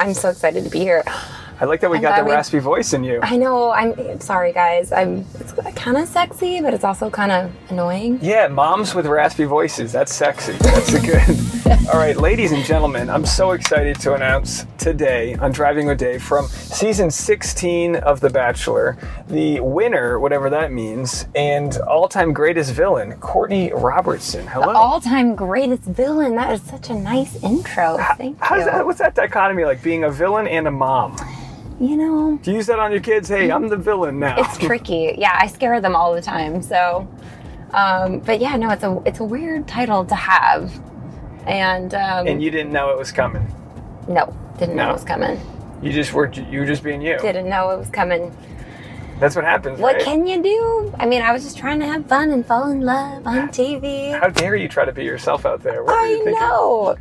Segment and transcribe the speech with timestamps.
[0.00, 1.04] I'm so excited to be here.
[1.60, 3.20] I like that we I'm got the we- raspy voice in you.
[3.22, 3.70] I know.
[3.70, 4.92] I'm sorry, guys.
[4.92, 5.26] I'm.
[5.38, 8.18] It's kind of sexy, but it's also kind of annoying.
[8.22, 9.92] Yeah, moms with raspy voices.
[9.92, 10.52] That's sexy.
[10.54, 11.86] That's a good.
[11.92, 16.22] All right, ladies and gentlemen, I'm so excited to announce today on Driving with Dave
[16.22, 18.96] from season 16 of The Bachelor,
[19.28, 24.46] the winner, whatever that means, and all-time greatest villain, Courtney Robertson.
[24.46, 24.72] Hello.
[24.72, 26.36] All-time greatest villain.
[26.36, 27.96] That is such a nice intro.
[28.16, 28.64] Thank How's you.
[28.66, 31.16] that, what's that dichotomy like being a villain and a mom?
[31.80, 33.28] You know, Do you use that on your kids?
[33.28, 34.36] Hey, I'm the villain now.
[34.38, 35.14] it's tricky.
[35.16, 36.60] Yeah, I scare them all the time.
[36.60, 37.08] So,
[37.72, 40.70] um, but yeah, no, it's a it's a weird title to have,
[41.46, 43.46] and um, and you didn't know it was coming.
[44.08, 45.40] no, didn't know it was coming.
[45.82, 47.18] You just were you were just being you.
[47.18, 48.36] Didn't know it was coming.
[49.18, 50.04] That's what happens, What right?
[50.04, 50.94] can you do?
[50.98, 54.18] I mean, I was just trying to have fun and fall in love on TV.
[54.18, 55.82] How dare you try to be yourself out there?
[55.84, 56.96] What I know.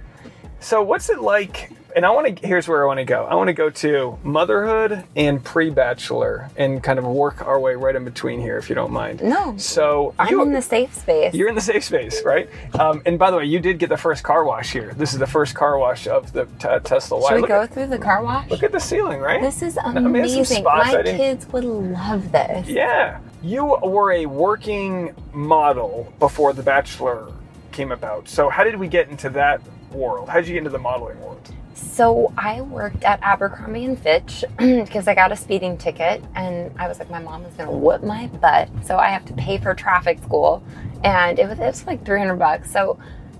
[0.62, 1.72] So what's it like?
[1.96, 2.48] And I want to.
[2.48, 3.26] Here's where I want to go.
[3.26, 7.96] I want to go to motherhood and pre-bachelor, and kind of work our way right
[7.96, 9.24] in between here, if you don't mind.
[9.24, 11.34] No, So I'm you, in the safe space.
[11.34, 12.50] you're in the safe space, right?
[12.80, 14.94] Um, and by the way, you did get the first car wash here.
[14.96, 17.30] This is the first car wash of the t- Tesla Y.
[17.30, 18.50] Should we look, go at, through the car wash?
[18.50, 19.42] look at the ceiling, right?
[19.42, 20.66] This is mean, amazing.
[20.68, 22.68] I My kids would love this.
[22.68, 23.20] Yeah.
[23.42, 27.32] You were a working model before The Bachelor
[27.72, 28.28] came about.
[28.28, 30.30] So how did we get into that world?
[30.30, 31.40] How did you get into the modeling world?
[31.80, 36.88] So I worked at Abercrombie and Fitch because I got a speeding ticket, and I
[36.88, 39.74] was like, my mom is gonna whoop my butt, so I have to pay for
[39.74, 40.64] traffic school,
[41.04, 42.72] and it was it was like three hundred bucks.
[42.72, 43.00] So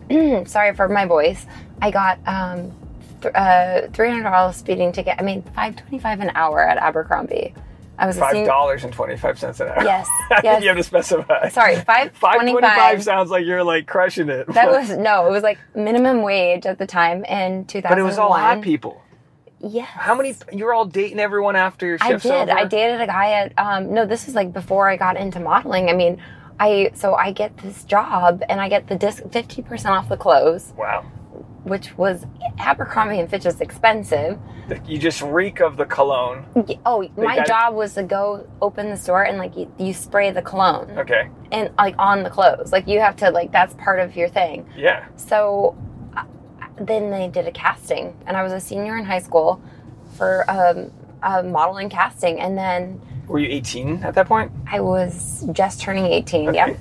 [0.46, 1.46] sorry for my voice.
[1.82, 2.72] I got um,
[3.22, 5.16] th- uh, three hundred dollars speeding ticket.
[5.20, 5.24] I
[5.78, 7.54] twenty five an hour at Abercrombie.
[8.00, 9.84] I was five dollars and twenty five cents an hour.
[9.84, 10.62] Yes, I think yes.
[10.64, 11.50] you have to specify.
[11.50, 14.48] Sorry, five Five twenty five sounds like you're like crushing it.
[14.54, 18.00] That was no, it was like minimum wage at the time in two thousand but
[18.02, 19.02] it was all hot people.
[19.62, 19.90] Yes.
[19.90, 20.36] How many?
[20.54, 22.26] You were all dating everyone after your I did.
[22.26, 22.52] over?
[22.52, 25.90] I dated a guy at um no, this is like before I got into modeling.
[25.90, 26.22] I mean,
[26.60, 30.74] I so I get this job and I get the disc 50% off the clothes,
[30.78, 31.06] Wow.
[31.70, 32.26] Which was
[32.58, 34.38] Abercrombie and Fitch is expensive.
[34.86, 36.46] You just reek of the cologne.
[36.86, 40.32] Oh, my got- job was to go open the store and like you, you spray
[40.32, 41.30] the cologne Okay.
[41.52, 42.72] and like on the clothes.
[42.72, 44.68] Like you have to like that's part of your thing.
[44.78, 45.08] Yeah.
[45.16, 45.76] So
[46.16, 46.24] uh,
[46.82, 49.62] then they did a casting, and I was a senior in high school
[50.18, 50.92] for um,
[51.24, 54.52] a modeling casting, and then Were you 18 at that point?
[54.70, 56.50] I was just turning 18.
[56.50, 56.56] Okay.
[56.58, 56.76] Yeah,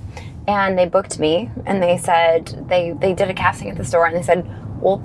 [0.46, 4.06] and they booked me, and they said they they did a casting at the store,
[4.06, 4.44] and they said,
[4.80, 5.02] well,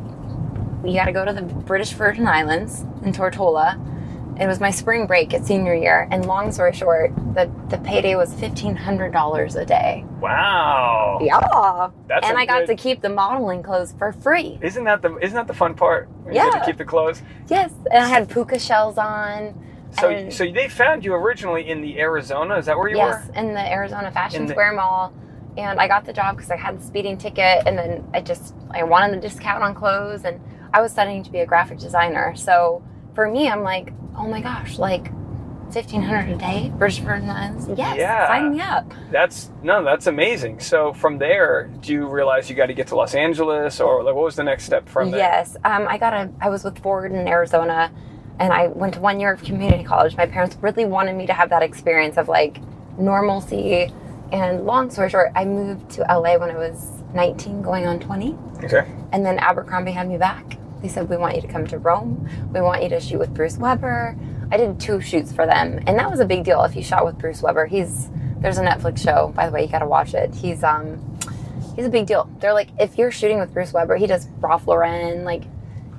[0.86, 3.80] you got to go to the British Virgin Islands in Tortola.
[4.40, 8.16] It was my spring break at senior year, and long story short, the the payday
[8.16, 10.04] was fifteen hundred dollars a day.
[10.20, 11.20] Wow.
[11.22, 14.58] Yeah, That's and I got good- to keep the modeling clothes for free.
[14.62, 16.10] Isn't that the isn't that the fun part?
[16.26, 16.50] You Yeah.
[16.50, 17.22] to keep the clothes.
[17.48, 19.54] Yes, and I had puka shells on.
[20.00, 22.56] So and- so they found you originally in the Arizona.
[22.56, 23.32] Is that where you yes, were?
[23.36, 25.14] Yes, in the Arizona Fashion the- Square Mall,
[25.58, 28.54] and I got the job because I had the speeding ticket, and then I just
[28.72, 30.40] I wanted the discount on clothes, and
[30.74, 32.36] I was studying to be a graphic designer.
[32.36, 32.84] So
[33.16, 35.12] for me, I'm like, oh my gosh, like
[35.72, 37.68] fifteen hundred a day, British Virgin Islands.
[37.76, 38.28] Yes, Yeah.
[38.28, 38.92] sign me up.
[39.12, 40.60] That's no, that's amazing.
[40.60, 44.16] So from there, do you realize you got to get to Los Angeles, or like
[44.16, 45.20] what was the next step from there?
[45.20, 46.30] Yes, um, I got a.
[46.42, 47.92] I was with Ford in Arizona,
[48.40, 50.16] and I went to one year of community college.
[50.18, 52.60] My parents really wanted me to have that experience of like
[53.00, 53.92] normalcy.
[54.34, 58.36] And long story short, I moved to LA when I was 19, going on 20,
[58.64, 58.84] Okay.
[59.12, 60.58] and then Abercrombie had me back.
[60.82, 62.28] They said, "We want you to come to Rome.
[62.52, 64.16] We want you to shoot with Bruce Weber."
[64.52, 66.64] I did two shoots for them, and that was a big deal.
[66.64, 69.32] If you shot with Bruce Weber, he's there's a Netflix show.
[69.36, 70.34] By the way, you got to watch it.
[70.36, 71.00] He's um
[71.76, 72.28] he's a big deal.
[72.40, 75.44] They're like, if you're shooting with Bruce Weber, he does Ralph Lauren, like,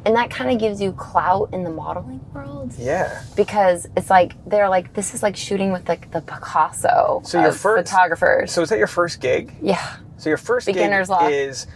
[0.06, 3.22] and that kind of gives you clout in the modeling world Yeah.
[3.36, 7.52] because it's like they're like, this is like shooting with like the Picasso So your
[7.52, 8.52] first- photographers.
[8.52, 9.52] So is that your first gig?
[9.62, 11.66] yeah, So your first Beginner's gig is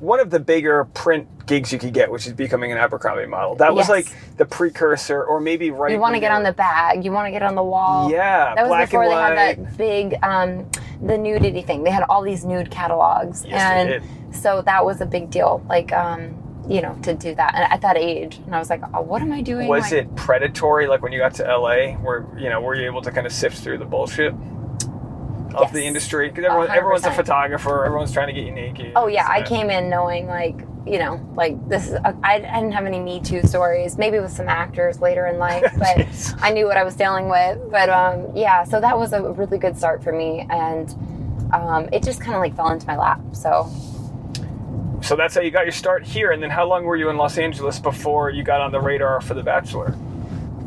[0.00, 3.54] one of the bigger print gigs you could get, which is becoming an Abercrombie model.
[3.56, 3.90] That was Yes.
[3.90, 5.92] like the precursor, or maybe right.
[5.92, 8.10] you want to get on the bag, you want to get on the wall.
[8.10, 9.36] Yeah, that was black before and they white.
[9.36, 10.66] had that big um,
[11.02, 11.84] the nudity thing.
[11.84, 15.62] They had all these nude catalogs, Yes, they and so that was a big deal.
[15.68, 16.34] Like, um,
[16.68, 19.20] you know, to do that and at that age, and I was like, oh, what
[19.22, 19.68] am I doing?
[19.68, 20.86] Was Like, it predatory?
[20.86, 23.32] Like when you got to LA, where you know, were you able to kind of
[23.32, 25.72] sift through the bullshit of Yes.
[25.72, 26.28] the industry?
[26.28, 27.84] Because everyone, everyone's a photographer.
[27.84, 28.92] Everyone's trying to get you naked.
[28.96, 30.56] Oh yeah, I came in knowing like
[30.86, 33.96] you know like this is I I didn't have any Me Too stories.
[33.98, 36.06] Maybe with some actors later in life, but
[36.40, 37.58] I knew what I was dealing with.
[37.70, 40.90] But um, yeah, so that was a really good start for me, and
[41.52, 43.20] um, it just kind of like fell into my lap.
[43.32, 43.70] So
[45.04, 46.32] So that's how you got your start here.
[46.32, 49.20] And then how long were you in Los Angeles before you got on the radar
[49.20, 49.94] for The Bachelor?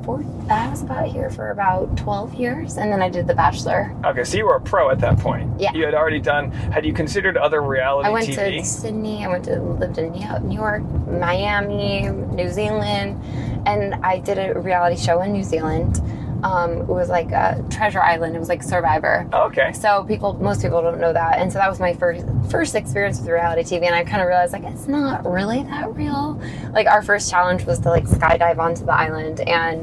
[0.05, 3.95] Four, I was about here for about 12 years, and then I did The Bachelor.
[4.05, 5.59] Okay, so you were a pro at that point.
[5.59, 5.73] Yeah.
[5.73, 6.51] You had already done.
[6.51, 8.59] Had you considered other reality I went TV?
[8.59, 9.25] to Sydney.
[9.25, 13.19] I went to lived in New New York, Miami, New Zealand,
[13.65, 15.99] and I did a reality show in New Zealand.
[16.43, 18.35] Um, it was like uh, Treasure Island.
[18.35, 19.27] It was like Survivor.
[19.33, 19.73] okay.
[19.73, 23.19] So people, most people don't know that, and so that was my first first experience
[23.19, 26.39] with reality TV, and I kind of realized like it's not really that real.
[26.71, 29.81] Like our first challenge was to like skydive onto the island, and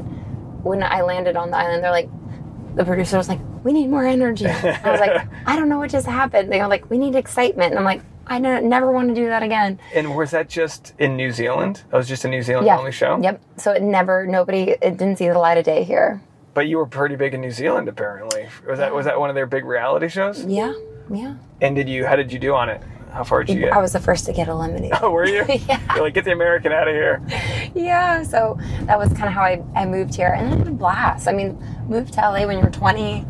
[0.63, 2.09] when I landed on the island, they're like,
[2.75, 5.89] the producer was like, "We need more energy." I was like, "I don't know what
[5.89, 9.15] just happened." They were like, "We need excitement," and I'm like, "I never want to
[9.15, 11.83] do that again." And was that just in New Zealand?
[11.91, 12.77] That was just a New Zealand Yeah.
[12.79, 13.19] only show.
[13.21, 13.41] Yep.
[13.57, 16.21] So it never, nobody, it didn't see the light of day here.
[16.55, 18.47] But you were pretty big in New Zealand, apparently.
[18.67, 20.43] Was that was that one of their big reality shows?
[20.45, 20.73] Yeah.
[21.13, 21.35] Yeah.
[21.61, 22.05] And did you?
[22.05, 22.81] How did you do on it?
[23.11, 23.73] How far did you get?
[23.73, 24.97] I was the first to get eliminated.
[25.01, 25.43] oh, were you?
[25.67, 25.79] yeah.
[25.93, 27.21] You're like, get the American out of here.
[27.75, 30.29] Yeah, so that was kind of how I, I moved here.
[30.29, 31.27] And then I had a blast.
[31.27, 31.57] I mean,
[31.87, 33.25] moved to LA when you're 20,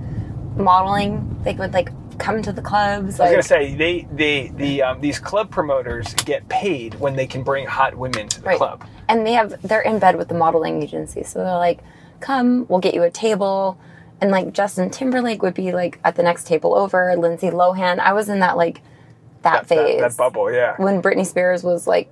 [0.57, 3.19] modeling, they would like come to the clubs.
[3.19, 7.27] I was gonna say they they the um, these club promoters get paid when they
[7.27, 8.57] can bring hot women to the Right.
[8.57, 8.85] club.
[9.09, 11.23] and they have, they're in bed with the modeling agency.
[11.23, 11.79] So they're like,
[12.19, 13.77] come, we'll get you a table.
[14.21, 17.99] And like Justin Timberlake would be like at the next table over, Lindsay Lohan.
[17.99, 18.81] I was in that like,
[19.41, 20.01] that, That, phase.
[20.01, 20.75] that bubble, yeah.
[20.77, 22.11] When Britney Spears was like,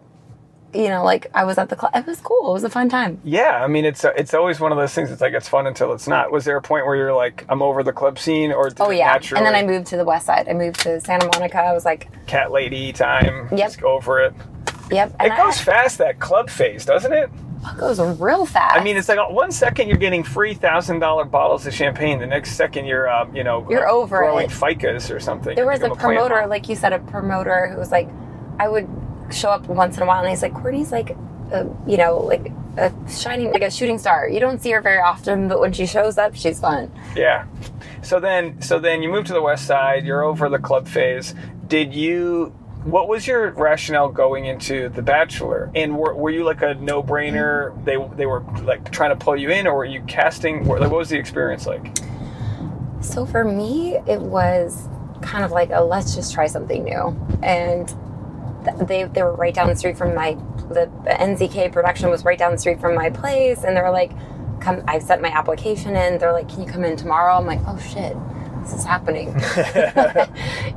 [0.74, 1.92] you know, like I was at the club.
[1.96, 2.50] It was cool.
[2.50, 3.22] It was a fun time.
[3.24, 5.12] Yeah, I mean it's it's always one of those things.
[5.12, 6.32] It's like it's fun until it's not.
[6.32, 9.06] Was there a point where you're like, I'm over the club scene, or Oh yeah.
[9.06, 10.50] naturally, And then I moved to the west side.
[10.50, 11.60] I moved to Santa Monica.
[11.60, 13.50] I was like, cat lady time?
[13.52, 13.60] Yep.
[13.60, 14.34] Just go over it.
[14.90, 15.16] yep.
[15.20, 17.30] And It goes fast that club phase, doesn't it?
[17.66, 18.76] It goes real fast.
[18.80, 22.28] I mean, it's like one second you're getting free thousand dollar bottles of champagne, the
[22.28, 24.52] next second you're, um, you know, You're uh, over growing it.
[24.52, 25.56] ficus or something.
[25.56, 28.10] there was a promoter, like you said, a promoter who was like,
[28.60, 28.88] I would
[29.32, 31.12] show up once in a while, and he's like, Courtney's like,
[31.52, 34.28] a, you know, like a shining, like a shooting star.
[34.28, 36.92] You don't see her very often, but when she shows up, she's fun.
[37.16, 37.46] Yeah.
[38.02, 40.06] So then, so then you move to the west side.
[40.06, 41.34] You're over the club phase.
[41.68, 42.54] Did you?
[42.84, 45.72] What was your rationale going into The Bachelor?
[45.74, 47.74] And were, were you like a no-brainer?
[47.86, 50.68] They they were like trying to pull you in, or were you casting?
[50.68, 51.98] Like, what was the experience like?
[53.00, 54.90] So for me, it was
[55.22, 57.88] kind of like a let's just try something new, and
[58.66, 60.34] th- they they were right down the street from my
[60.70, 64.12] the NZK production was right down the street from my place, and they were like,
[64.60, 66.18] "Come!" I sent my application in.
[66.18, 68.16] They're like, "Can you come in tomorrow?" I'm like, "Oh shit,
[68.64, 69.30] this is happening."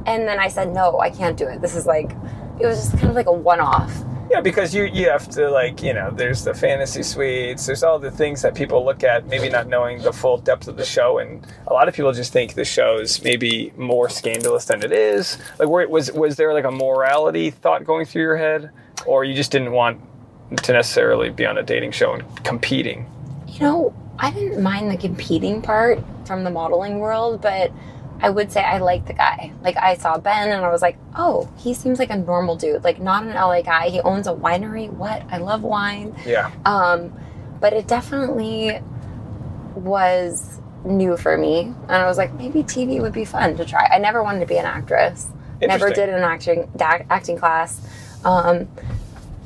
[0.06, 1.60] and then I said, "No, I can't do it.
[1.60, 2.12] This is like."
[2.58, 3.92] It was just kind of like a one-off.
[4.30, 7.98] Yeah, because you you have to like you know there's the fantasy suites, there's all
[7.98, 11.18] the things that people look at, maybe not knowing the full depth of the show,
[11.18, 14.90] and a lot of people just think the show is maybe more scandalous than it
[14.90, 15.38] is.
[15.58, 18.70] Like, where was was there like a morality thought going through your head,
[19.06, 20.00] or you just didn't want
[20.62, 23.08] to necessarily be on a dating show and competing?
[23.46, 27.70] You know, I didn't mind the competing part from the modeling world, but
[28.20, 29.52] I would say I like the guy.
[29.62, 32.82] Like I saw Ben and I was like, oh, he seems like a normal dude.
[32.82, 33.88] Like not an LA guy.
[33.90, 34.90] He owns a winery.
[34.90, 35.22] What?
[35.30, 36.14] I love wine.
[36.24, 37.12] Yeah, Um,
[37.60, 38.80] but it definitely
[39.74, 41.60] was new for me.
[41.60, 43.86] And I was like, maybe TV would be fun to try.
[43.92, 45.28] I never wanted to be an actress.
[45.60, 47.80] Never did an acting acting class.
[48.24, 48.68] Um,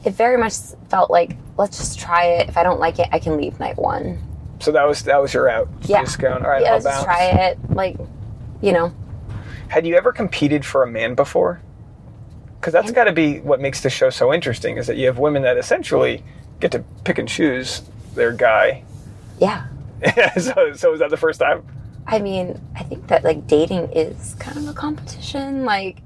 [0.04, 0.54] it very much
[0.88, 2.48] felt like let's just try it.
[2.48, 4.18] If I don't like it, I can leave night one.
[4.60, 5.68] So that was that was your out.
[5.82, 6.02] Yeah.
[6.02, 6.62] just going all right.
[6.62, 7.04] yeah, I'll let's just bounce.
[7.04, 7.58] try it.
[7.70, 7.96] Like,
[8.60, 8.94] you know,
[9.68, 11.60] Had you ever competed for a man before?
[12.60, 15.18] Because that's got to be what makes the show so interesting is that you have
[15.18, 16.22] women that essentially
[16.60, 17.82] get to pick and choose
[18.14, 18.84] their guy.
[19.38, 19.66] yeah.
[20.38, 21.62] so, so was that the first time?
[22.06, 25.64] I mean, I think that like dating is kind of a competition.
[25.64, 26.02] Like,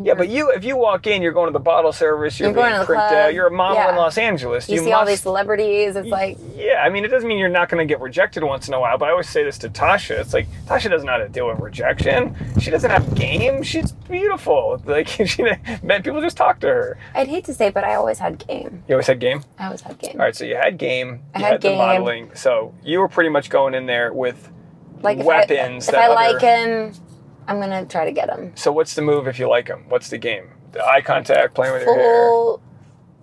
[0.00, 2.38] Yeah, but you, if you walk in, you're going to the bottle service.
[2.38, 3.34] You're, You're going being to the pricked club, out.
[3.34, 3.90] You're a model yeah.
[3.90, 4.68] in Los Angeles.
[4.68, 5.96] you, see all these must- celebrities.
[5.96, 8.68] It's like, Yeah, I mean, it doesn't mean you're not going to get rejected once
[8.68, 8.96] in a while.
[8.98, 10.20] But I always say this to Tasha.
[10.20, 12.36] It's like Tasha doesn't know how to deal with rejection.
[12.60, 13.64] She doesn't have game.
[13.64, 14.80] She's beautiful.
[14.86, 15.42] Like she,
[15.82, 16.96] man, people just talk to her.
[17.14, 18.84] I'd hate to say, but I always had game.
[18.88, 19.42] You always had game.
[19.58, 20.12] I always had game.
[20.12, 21.20] All right, so you had game.
[21.34, 21.78] I you had the game.
[21.78, 22.30] modeling.
[22.36, 24.50] So you were pretty much going in there with
[25.02, 25.88] Like if weapons.
[25.88, 26.94] I, if that I other- like him,
[27.50, 28.52] I'm gonna try to get him.
[28.54, 29.84] So what's the move if you like him?
[29.88, 30.48] What's the game?
[30.72, 32.04] The eye contact, playing with your hair.
[32.04, 32.62] Full,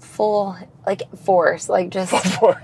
[0.02, 1.70] full like force.
[1.70, 2.62] Like just For-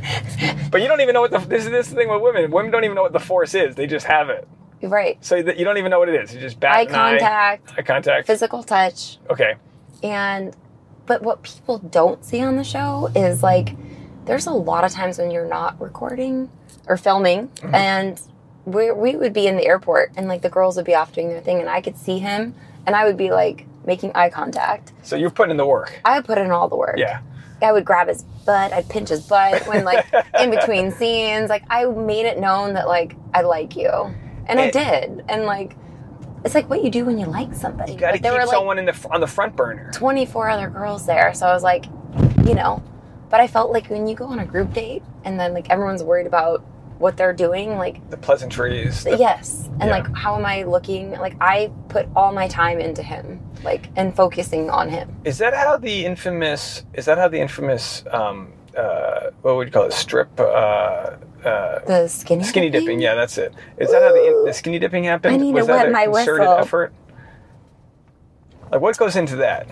[0.70, 2.50] but you don't even know what the this is this thing with women.
[2.50, 3.74] Women don't even know what the force is.
[3.74, 4.46] They just have it.
[4.82, 5.18] right.
[5.24, 6.34] So that you don't even know what it is.
[6.34, 6.92] You just bat Eye an eye.
[7.18, 8.26] contact, Eye contact.
[8.26, 9.54] physical touch, Okay.
[10.02, 10.54] and
[11.06, 13.74] but what people don't see on the show is like
[14.24, 16.50] there's a lot of times when you're not recording
[16.88, 17.74] or filming Mm-hmm.
[17.74, 18.20] and
[18.66, 21.28] we we would be in the airport and like the girls would be off doing
[21.28, 22.54] their thing and I could see him
[22.84, 24.92] and I would be like making eye contact.
[25.02, 25.98] So you're putting in the work.
[26.04, 26.98] I would put in all the work.
[26.98, 27.20] Yeah.
[27.62, 30.04] I would grab his butt, I'd pinch his butt when like
[30.40, 31.48] in between scenes.
[31.48, 33.90] Like I made it known that like I like you.
[34.48, 35.24] And I did.
[35.28, 35.76] And like
[36.44, 37.92] it's like what you do when you like somebody.
[37.92, 39.90] You got to But there keep were like someone in the on the front burner.
[39.92, 41.32] 24 other girls there.
[41.34, 41.86] So I was like,
[42.44, 42.82] you know,
[43.30, 46.02] but I felt like when you go on a group date and then like everyone's
[46.02, 46.64] worried about
[46.98, 49.04] what they're doing, like The pleasantries.
[49.04, 49.68] the- yes.
[49.80, 49.96] And Yeah.
[49.98, 51.12] like how am I looking?
[51.12, 55.14] Like I put all my time into him, like and focusing on him.
[55.24, 56.84] Is that how the infamous?
[56.94, 58.04] Is that how the infamous?
[58.10, 59.92] Um, uh, what would you call it?
[59.92, 60.28] Strip.
[60.38, 61.16] Uh, uh,
[61.86, 63.00] The skinny skinny dipping.
[63.00, 63.52] Yeah, that's it.
[63.78, 65.34] Is that how the, the skinny dipping happened?
[65.34, 66.54] I need was to that wet a my concerted whistle.
[66.58, 66.92] effort?
[68.70, 69.66] Like what goes into that?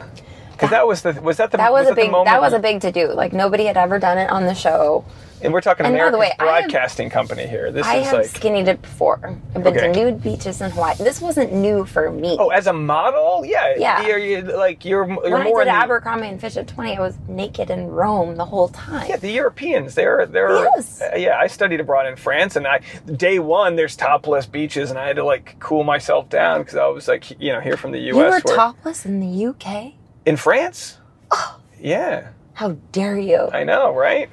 [0.52, 2.60] Because that was the was that the That was, a that big that was a
[2.60, 3.08] big to do.
[3.12, 5.04] Like nobody had ever done it on the show.
[5.44, 7.70] And we're talking and America's way, I have- broadcasting company here.
[7.70, 9.20] This I is have like skinny dipped before.
[9.54, 9.92] I've been Okay.
[9.92, 10.94] to nude beaches in Hawaii.
[10.96, 12.36] This wasn't new for me.
[12.40, 14.06] oh as a model, yeah, Yeah.
[14.06, 16.66] You're, you're, like you're you're when I more did in the, Abercrombie and Fitch at
[16.66, 19.06] 20, I was naked in Rome the whole time.
[19.08, 21.02] Yeah, the Europeans, they're they're Yes.
[21.02, 21.38] uh, yeah.
[21.38, 25.16] I studied abroad in France, and I day one there's topless beaches, and I had
[25.16, 28.08] to like cool myself down because I was like you know here from the U.S.
[28.08, 29.92] you were where- topless in the UK?
[30.24, 30.96] in France.
[31.30, 31.58] Oh.
[31.78, 33.50] Yeah, How dare you?
[33.52, 34.30] I know, right?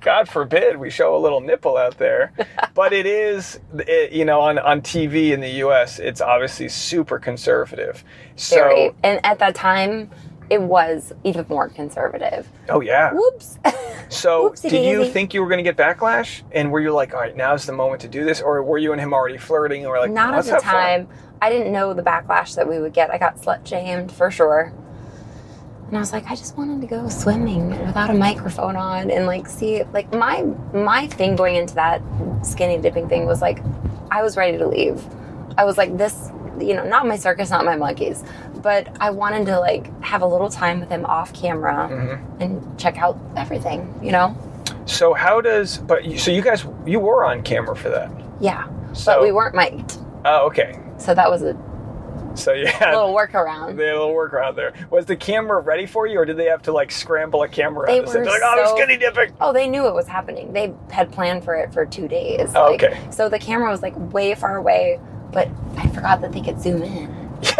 [0.00, 2.32] God forbid we show a little nipple out there,
[2.74, 5.98] but it is, it, you know, on on TV in the U.S.
[5.98, 8.02] It's obviously super conservative.
[8.36, 8.92] So, Very.
[9.02, 10.10] And at that time,
[10.48, 12.48] it was even more conservative.
[12.68, 13.12] oh yeah.
[13.12, 13.58] Whoops.
[14.12, 16.42] So, did you think you were going to get backlash?
[16.50, 18.40] And were you like, all right, now's the moment to do this?
[18.40, 20.72] Or were you and him already flirting and were like, Not at the have fun?
[20.72, 21.08] time.
[21.40, 23.10] I didn't know the backlash that we would get.
[23.12, 24.72] I got slut shamed for sure.
[25.90, 29.26] And I was like, I just wanted to go swimming without a microphone on and
[29.26, 30.42] like see like my
[30.72, 32.00] my thing going into that
[32.42, 33.60] skinny dipping thing was like
[34.10, 35.04] I was ready to leave.
[35.58, 36.30] I was like this
[36.60, 38.22] you know, not my circus, not my monkeys,
[38.62, 42.42] but I wanted to like have a little time with him off camera Mm-hmm.
[42.42, 44.36] and check out everything, you know?
[44.84, 48.10] So, how does, but you- so you guys, you were on camera for that.
[48.40, 48.68] Yeah.
[48.92, 49.98] So- but we weren't mic'd.
[50.26, 50.78] Oh, okay.
[50.98, 51.54] So that was a
[52.34, 53.76] So, yeah, had, little workaround.
[53.76, 54.72] they had a little workaround there.
[54.90, 57.86] Was the camera ready for you, or did they have to like scramble a camera
[57.86, 59.34] They were They're like, oh, so- skinny dipping.
[59.40, 60.52] Oh, they knew it was happening.
[60.52, 62.52] They had planned for it for two days.
[62.54, 63.00] Oh, Like, okay.
[63.10, 65.00] So the camera was like way far away,
[65.32, 67.20] but I forgot that they could zoom in.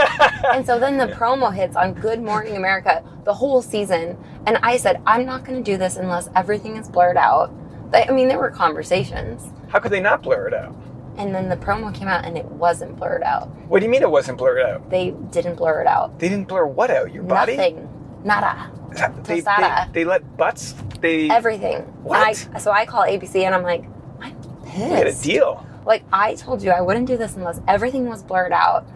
[0.52, 4.76] and so then the promo hits on Good Morning America the whole season, and I
[4.76, 7.50] said, I'm not going to do this unless everything is blurred out.
[7.92, 10.74] I mean, there were conversations, How could they not blur it out?
[11.20, 13.48] And then the promo came out and it wasn't blurred out.
[13.68, 14.88] What do you mean it wasn't blurred out?
[14.88, 16.18] They didn't blur it out.
[16.18, 17.12] They didn't blur what out?
[17.12, 17.56] Your body?
[17.56, 17.88] Nothing.
[18.24, 18.70] Nada.
[19.24, 20.74] They, they, they let butts.
[21.00, 21.82] They Everything.
[22.02, 22.18] What?
[22.26, 23.84] I, so I call ABC and I'm like,
[24.20, 24.34] I'm
[24.64, 24.88] pissed.
[24.88, 25.66] get a deal.
[25.84, 28.86] Like I told you, I wouldn't do this unless everything was blurred out.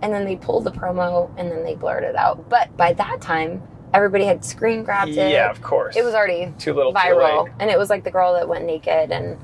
[0.00, 2.48] And then they pulled the promo and then they blurred it out.
[2.48, 3.62] But by that time,
[3.92, 5.32] everybody had screen grabbed it.
[5.32, 5.96] Yeah, of course.
[5.96, 7.44] It was already too little, too viral.
[7.44, 7.52] late.
[7.58, 9.38] And it was like the girl that went naked and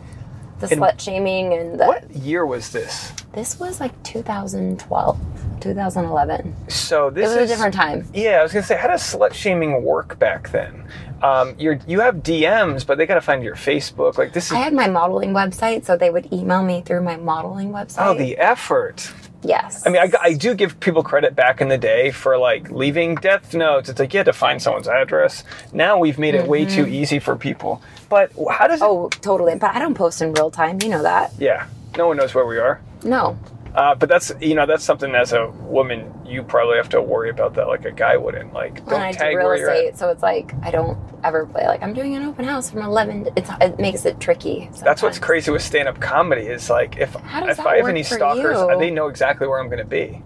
[0.61, 3.13] the And- slut shaming and the, What year was this?
[3.33, 5.19] this was like 2012,
[5.61, 6.55] 2011.
[6.69, 8.07] So this it was is a different time.
[8.13, 10.85] Yeah, I was gonna say, how does slut shaming work back then?
[11.23, 14.19] Um, you're you have DMs, but they gotta find your Facebook.
[14.19, 17.17] Like this is I had my modeling website, so they would email me through my
[17.17, 18.07] modeling website.
[18.07, 19.13] oh the effort.
[19.43, 19.87] Yes.
[19.87, 23.15] I mean, I, I do give people credit back in the day for like leaving
[23.17, 23.89] death notes.
[23.89, 25.45] It's like you had to find someone's address.
[25.73, 27.83] Now we've made it way too easy for people.
[28.09, 28.85] But how does it?
[28.85, 29.05] Mm-hmm.
[29.07, 29.55] oh, totally.
[29.57, 30.79] But I don't post in real time.
[30.83, 31.33] You know that.
[31.39, 31.67] Yeah,
[31.97, 32.81] no one knows where we are.
[33.05, 33.39] No.
[33.75, 37.31] Uh, but that's you know that's something as a woman you probably have to worry
[37.31, 39.97] about that like a guy wouldn't like don't and I do tag real where estate,
[39.99, 43.25] so it's like I don't ever play like I'm doing an open house from 11.
[43.25, 44.71] to- It's it makes it tricky.
[44.83, 48.79] That's what's crazy with stand-up comedy is like if if I have any stalkers, you?
[48.79, 50.23] they know exactly where I'm going to be.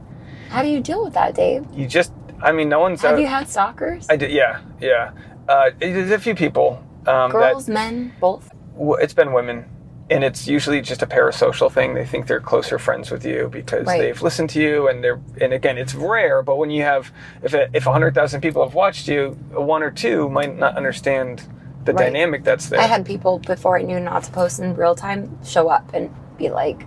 [0.52, 1.66] How do you deal with that, Dave?
[1.72, 3.00] You just, I mean, no one's.
[3.00, 4.06] Have uh, you had stalkers?
[4.10, 5.12] I did, yeah, yeah.
[5.48, 6.84] Uh, there's a few people.
[7.06, 8.50] Um, Girls, men, both.
[8.74, 9.64] W- it's been women,
[10.12, 11.94] and it's usually just a parasocial thing.
[11.94, 14.00] They think they're closer friends with you because Right.
[14.00, 15.20] they've listened to you, and they're.
[15.40, 17.10] And again, it's rare, but when you have,
[17.42, 21.42] if a, if hundred thousand people have watched you, one or two might not understand
[21.84, 22.04] the Right.
[22.06, 22.80] dynamic that's there.
[22.80, 26.10] I had people before I knew not to post in real time show up and
[26.38, 26.86] be like,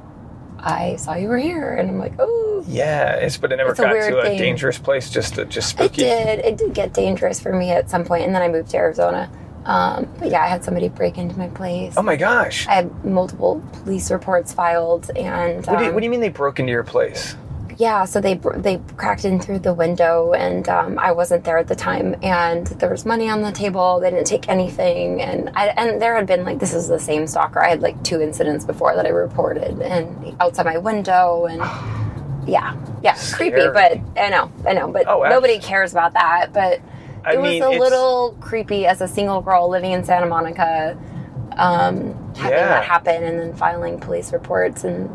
[0.59, 3.79] "I saw you were here," and I'm like, "Oh." yeah, it's but it never It's
[3.79, 4.37] a got weird to a thing.
[4.39, 5.09] dangerous place.
[5.09, 6.03] Just to, just spooky.
[6.05, 6.45] It did.
[6.45, 9.29] It did get dangerous for me at some point, and then I moved to Arizona.
[9.65, 11.95] Um, but yeah, I had somebody break into my place.
[11.97, 12.67] Oh my gosh.
[12.67, 16.19] I had multiple police reports filed, and What do, you, um, what do you mean
[16.21, 17.35] they broke into your place?
[17.77, 21.67] yeah, so they they cracked in through the window, and um, I wasn't there at
[21.67, 23.99] the time, and there was money on the table.
[23.99, 27.27] They didn't take anything, and I, and there had been like this is the same
[27.27, 27.61] stalker.
[27.61, 31.59] I had like two incidents before that I reported, and outside my window, and
[32.47, 33.67] yeah, yeah, creepy.
[33.73, 36.53] But I know, I know, but Oh, nobody cares about that.
[36.53, 36.79] But
[37.25, 40.97] I it was a little creepy as a single girl living in Santa Monica,
[41.57, 42.67] um, having Yeah.
[42.67, 45.09] that happen and then filing police reports and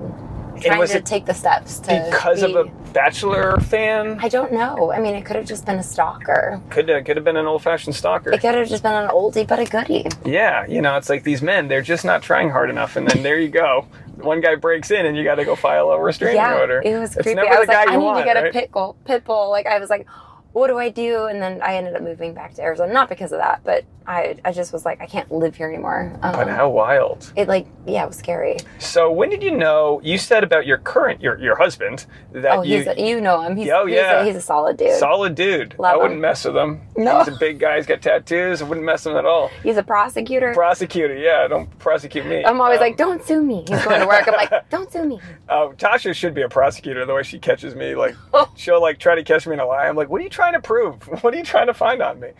[0.60, 4.18] trying was to it take the steps to because of a Bachelor fan.
[4.20, 4.90] I don't know.
[4.92, 6.60] I mean, it could have just been a stalker.
[6.70, 8.32] Could have, could have been an old fashioned stalker.
[8.32, 10.06] It could have just been an oldie but a goodie.
[10.24, 12.96] Yeah, you know, it's like these men, they're just not trying hard enough.
[12.96, 13.86] And then there you go.
[14.16, 16.82] One guy breaks in and you got to go file a restraining yeah, order.
[16.84, 17.40] it was It's creepy.
[17.40, 18.46] I was like, I need want, to get right?
[18.48, 18.96] a pit bull.
[19.04, 19.50] Pit bull.
[19.50, 20.06] Like I was like,
[20.52, 21.24] what do I do?
[21.26, 24.36] And then I ended up moving back to Arizona, not because of that, but I
[24.44, 26.10] I just was like, I can't live here anymore.
[26.22, 27.32] Um, But how wild.
[27.36, 28.56] it like yeah, it was scary.
[28.78, 32.62] So when did you know, you said about your current, your, your husband, that Oh,
[32.62, 33.56] you, he's a, you know him.
[33.56, 34.22] He's, Oh, he's yeah.
[34.22, 34.98] a, he's a solid dude.
[34.98, 35.74] solid dude.
[35.78, 36.02] Love I him.
[36.02, 36.80] wouldn't mess with him.
[36.96, 37.18] No.
[37.18, 38.62] He's a big guy, he's got tattoos.
[38.62, 39.50] I wouldn't mess with him at all.
[39.62, 40.52] he's a prosecutor.
[40.54, 42.44] Prosecutor, yeah, don't prosecute me.
[42.44, 43.64] I'm always Um, like, don't sue me.
[43.68, 44.26] He's going to work.
[44.26, 45.20] I'm like, don't sue me.
[45.48, 47.04] Uh, Tasha should be a prosecutor.
[47.06, 48.50] The way she catches me, like Oh.
[48.56, 49.86] she'll like try to catch me in a lie.
[49.86, 51.02] I'm like, what are you trying to prove?
[51.22, 52.30] What are you trying to find on me?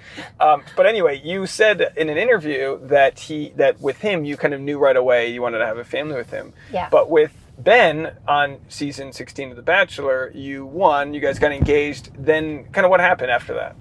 [0.41, 4.55] Um, but anyway, you said in an interview that he that with him you kind
[4.55, 6.53] of knew right away you wanted to have a family with him.
[6.73, 6.89] Yeah.
[6.91, 11.13] But with Ben on season 16 of The Bachelor, you won.
[11.13, 12.11] You guys got engaged.
[12.19, 13.77] Then, kind of what happened after that?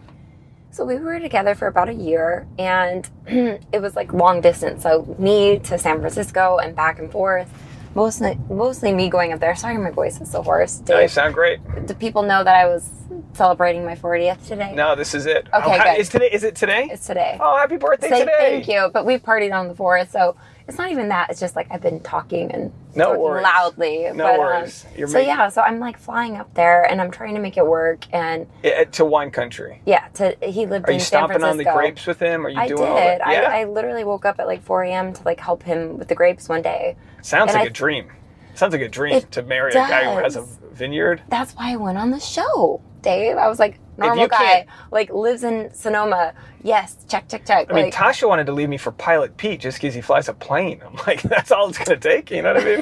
[0.72, 4.84] So we were together for about a year, and it was like long distance.
[4.84, 7.52] So me to San Francisco and back and forth.
[7.96, 9.56] Mostly, mostly me going up there.
[9.56, 10.82] Sorry, my voice is so hoarse.
[10.88, 11.60] Now you sound great.
[11.88, 12.90] do people know that I was
[13.34, 14.74] celebrating my 40th today?
[14.76, 15.48] No, this is it.
[15.54, 16.00] Okay, Oh, good.
[16.00, 16.30] Is today?
[16.32, 16.90] Is it today?
[16.92, 17.38] It's today.
[17.40, 18.36] Oh, happy birthday Say today!
[18.38, 18.90] thank you.
[18.94, 20.36] But we've partied on the fourth, so
[20.70, 21.30] it's not even that.
[21.30, 23.44] It's just like I've been talking and No talking worries.
[23.44, 24.04] loudly.
[24.14, 24.86] No but, um, worries.
[24.96, 27.58] You're so making- yeah, so I'm like flying up there and I'm trying to make
[27.58, 28.06] it work.
[28.14, 29.82] And Yeah, to wine country.
[29.86, 32.46] yeah, to he lived Are in Are you San stomping on the grapes with him?
[32.46, 32.88] Are you I doing did.
[32.90, 33.20] all that?
[33.20, 33.50] Yeah.
[33.50, 35.12] I, I literally woke up at like 4 a.m.
[35.14, 36.96] to like help him with the grapes one day.
[37.22, 38.12] Sounds and like I- a dream.
[38.56, 41.22] Sounds like a dream to marry a guy who has a vineyard.
[41.30, 43.38] That's why I went on the show, Dave.
[43.38, 46.34] I was like, normal you guy, like lives in Sonoma.
[46.64, 47.68] Yes, check, check, check.
[47.70, 50.28] I mean, like, Tasha wanted to leave me for Pilot Pete just because he flies
[50.28, 50.82] a plane.
[50.86, 52.32] I'm like, that's all it's going to take.
[52.32, 52.76] You know what I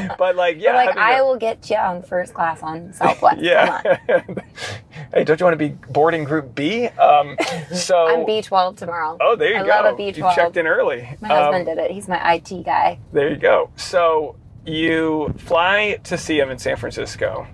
[0.00, 0.10] mean?
[0.18, 0.74] but like, yeah.
[0.74, 3.20] like how'd I will get you on first class on Southwest.
[3.20, 3.44] Come on.
[3.44, 3.98] Yeah.
[5.14, 6.86] hey, don't you want to be boarding Group B?
[6.88, 7.36] Um,
[7.72, 8.06] so.
[8.06, 9.16] I'm B12 tomorrow.
[9.20, 9.68] Oh, there you I go.
[9.68, 10.34] love a You B12.
[10.34, 11.08] checked in early.
[11.20, 11.90] My Um, husband did it.
[11.92, 12.98] He's my IT guy.
[13.12, 13.70] There you go.
[13.76, 14.36] So
[14.66, 17.46] you fly to see him in San Francisco.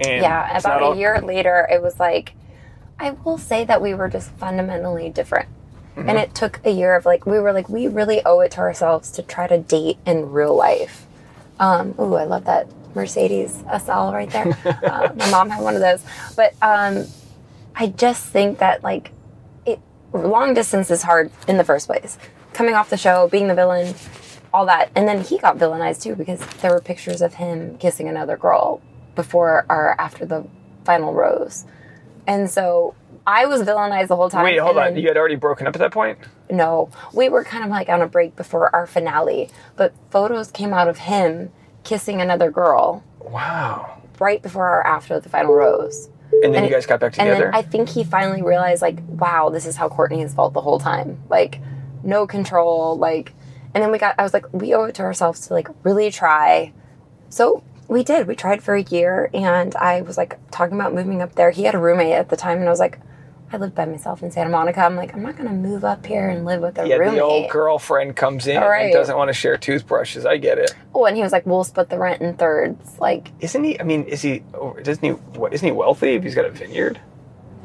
[0.00, 2.32] And Yeah, about not a all- year later, it was like,
[2.98, 5.48] I will say that we were just fundamentally different.
[5.96, 6.08] Mm-hmm.
[6.08, 8.60] And it took a year of like, we were like, we really owe it to
[8.60, 11.06] ourselves to try to date in real life.
[11.58, 14.56] Um, ooh, I love that Mercedes SL right there.
[14.82, 16.02] uh, my mom had one of those.
[16.36, 17.06] But um,
[17.74, 19.12] I just think that like,
[19.66, 19.80] it
[20.12, 22.16] long distance is hard in the first place.
[22.54, 23.94] Coming off the show, being the villain,
[24.52, 24.90] all that.
[24.94, 28.80] And then he got villainized too because there were pictures of him kissing another girl
[29.14, 30.46] before or after the
[30.84, 31.64] final rose.
[32.26, 32.94] And so
[33.26, 34.44] I was villainized the whole time.
[34.44, 34.94] Wait, hold on.
[34.94, 36.18] then- You had already broken up at that point?
[36.50, 40.72] no, we were kind of like on a break before our finale, but photos came
[40.74, 41.50] out of him
[41.84, 43.98] kissing another girl Wow.
[44.18, 46.08] right before or after the final rose.
[46.42, 47.46] And then And- you guys got back And together?
[47.46, 50.60] then I think he finally realized, like, wow, this is how Courtney has felt the
[50.60, 51.18] whole time.
[51.28, 51.60] Like,
[52.02, 52.96] no control.
[52.96, 53.32] Like,
[53.74, 56.10] and then we got, I was like, we owe it to ourselves to, like, really
[56.10, 56.72] try.
[57.30, 58.26] So we did.
[58.26, 59.28] We tried for a year.
[59.34, 61.50] And I was, like, talking about moving up there.
[61.50, 62.58] He had a roommate at the time.
[62.58, 62.98] And I was like,
[63.52, 64.80] I lived by myself in Santa Monica.
[64.80, 67.16] I'm like, I'm not going to move up here and live with a yeah, roommate.
[67.16, 68.82] the old girlfriend comes in Right.
[68.84, 70.24] and doesn't want to share toothbrushes.
[70.24, 70.72] I get it.
[70.94, 72.98] Oh, and he was like, we'll split the rent in thirds.
[73.00, 73.80] Like, Isn't he?
[73.80, 74.44] I mean, is he?
[74.54, 75.10] oh, Doesn't he?
[75.36, 75.52] What?
[75.52, 77.00] Isn't he wealthy if he's got a vineyard?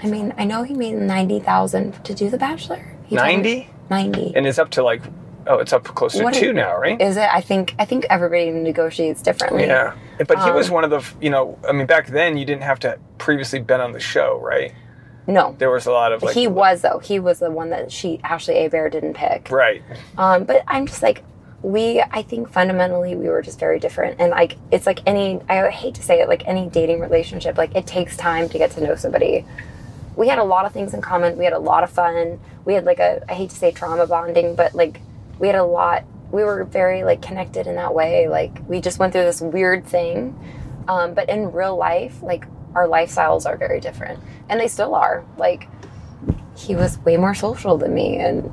[0.01, 2.83] I mean, I know he made 90000 to do The Bachelor.
[3.11, 4.33] Ninety, 90.
[4.35, 5.03] and it's up to like,
[5.45, 6.99] oh, it's up close to What two is- now, right?
[6.99, 7.29] Is it?
[7.31, 9.65] I think I think everybody negotiates differently.
[9.65, 11.04] Yeah, but he was Um, one of the.
[11.21, 14.39] You know, I mean, back then you didn't have to previously been on the show,
[14.39, 14.73] right?
[15.28, 16.36] No, There was a lot of like.
[16.36, 16.99] he was though.
[16.99, 19.49] He was the one that she Ashley Hebert didn't pick.
[19.49, 19.82] Right.
[20.17, 21.23] Um, but I'm just like
[21.63, 21.99] we.
[22.12, 25.41] I think fundamentally we were just very different, and like it's like any.
[25.49, 28.71] I hate to say it, like any dating relationship, like it takes time to get
[28.71, 29.45] to know somebody.
[30.15, 31.38] We had a lot of things in common.
[31.38, 32.39] We had a lot of fun.
[32.63, 33.23] We had like a.
[33.28, 35.01] I hate to say trauma bonding, but like
[35.39, 36.04] we had a lot.
[36.36, 38.28] We were very like connected in that way.
[38.28, 40.38] Like we just went through this weird thing.
[40.89, 42.45] Um, but in real life, like
[42.76, 44.19] our lifestyles are very different,
[44.50, 45.24] and they still are.
[45.38, 45.67] Like
[46.58, 48.52] he was way more social than me, and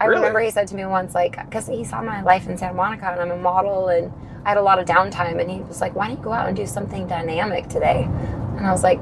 [0.00, 0.20] I Really?
[0.20, 3.06] remember he said to me once, like, because he saw my life in Santa Monica,
[3.10, 4.12] and I'm a model, and
[4.44, 6.46] I had a lot of downtime, and he was like, "Why don't you go out
[6.48, 8.08] and do something dynamic today?"
[8.56, 8.98] And I was like,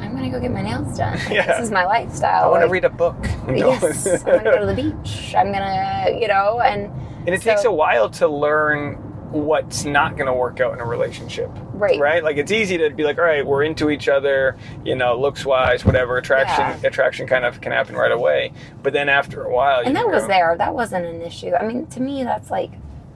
[0.00, 1.12] "I'm gonna go get my nails done.
[1.24, 1.46] Like, Yeah.
[1.46, 2.44] This is my lifestyle.
[2.44, 3.16] I want to Like, read a book.
[3.48, 3.70] you know?
[3.72, 5.34] Yes, I'm gonna go to the beach.
[5.36, 6.90] I'm gonna, you know, and
[7.26, 8.94] and it so- takes a while to learn
[9.32, 11.50] what's not going to work out in a relationship.
[11.72, 11.98] Right.
[11.98, 12.22] Right?
[12.22, 15.44] Like it's easy to be like, all right, we're into each other, you know, looks
[15.44, 16.16] wise, whatever.
[16.16, 16.88] Attraction Yeah.
[16.88, 18.52] attraction kind of can happen right away.
[18.82, 20.54] But then after a while you And that was there.
[20.56, 21.52] That wasn't an issue.
[21.54, 22.70] I mean, to me, that's like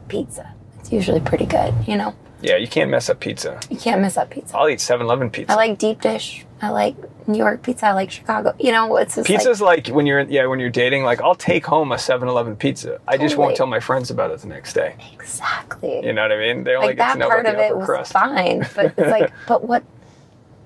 [0.08, 0.52] pizza.
[0.80, 2.14] It's usually pretty good, you know?
[2.42, 3.60] Yeah, you can't mess up pizza.
[3.70, 4.56] You can't mess up pizza.
[4.58, 5.52] I'll eat 7-Eleven pizza.
[5.52, 6.44] I like deep dish.
[6.62, 6.94] I like
[7.26, 7.86] New York pizza.
[7.86, 8.54] I like Chicago.
[8.58, 11.64] You know, it's just Pizza's like, when you're yeah when you're dating, like I'll take
[11.64, 13.00] home a 7-Eleven pizza.
[13.08, 14.94] I just won't tell my friends about it the next day.
[15.14, 16.04] exactly.
[16.04, 16.64] You know what I mean?
[16.64, 18.12] They only like get that to know part about of the it was crust.
[18.12, 19.82] fine, but it's like, but what,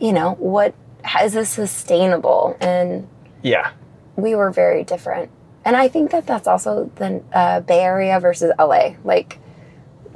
[0.00, 0.74] you know, what
[1.22, 2.56] is this sustainable?
[2.60, 3.06] And
[3.42, 3.70] Yeah,
[4.16, 5.30] we were very different.
[5.64, 8.94] And I think that that's also the uh, Bay Area versus LA.
[9.02, 9.38] Like,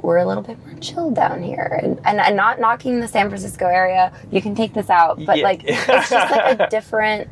[0.01, 1.79] we're a little bit more chill down here.
[1.83, 4.11] And, and I'm not knocking the San Francisco area.
[4.31, 5.23] You can take this out.
[5.25, 5.43] But, Yeah.
[5.43, 7.29] like, it's just like a different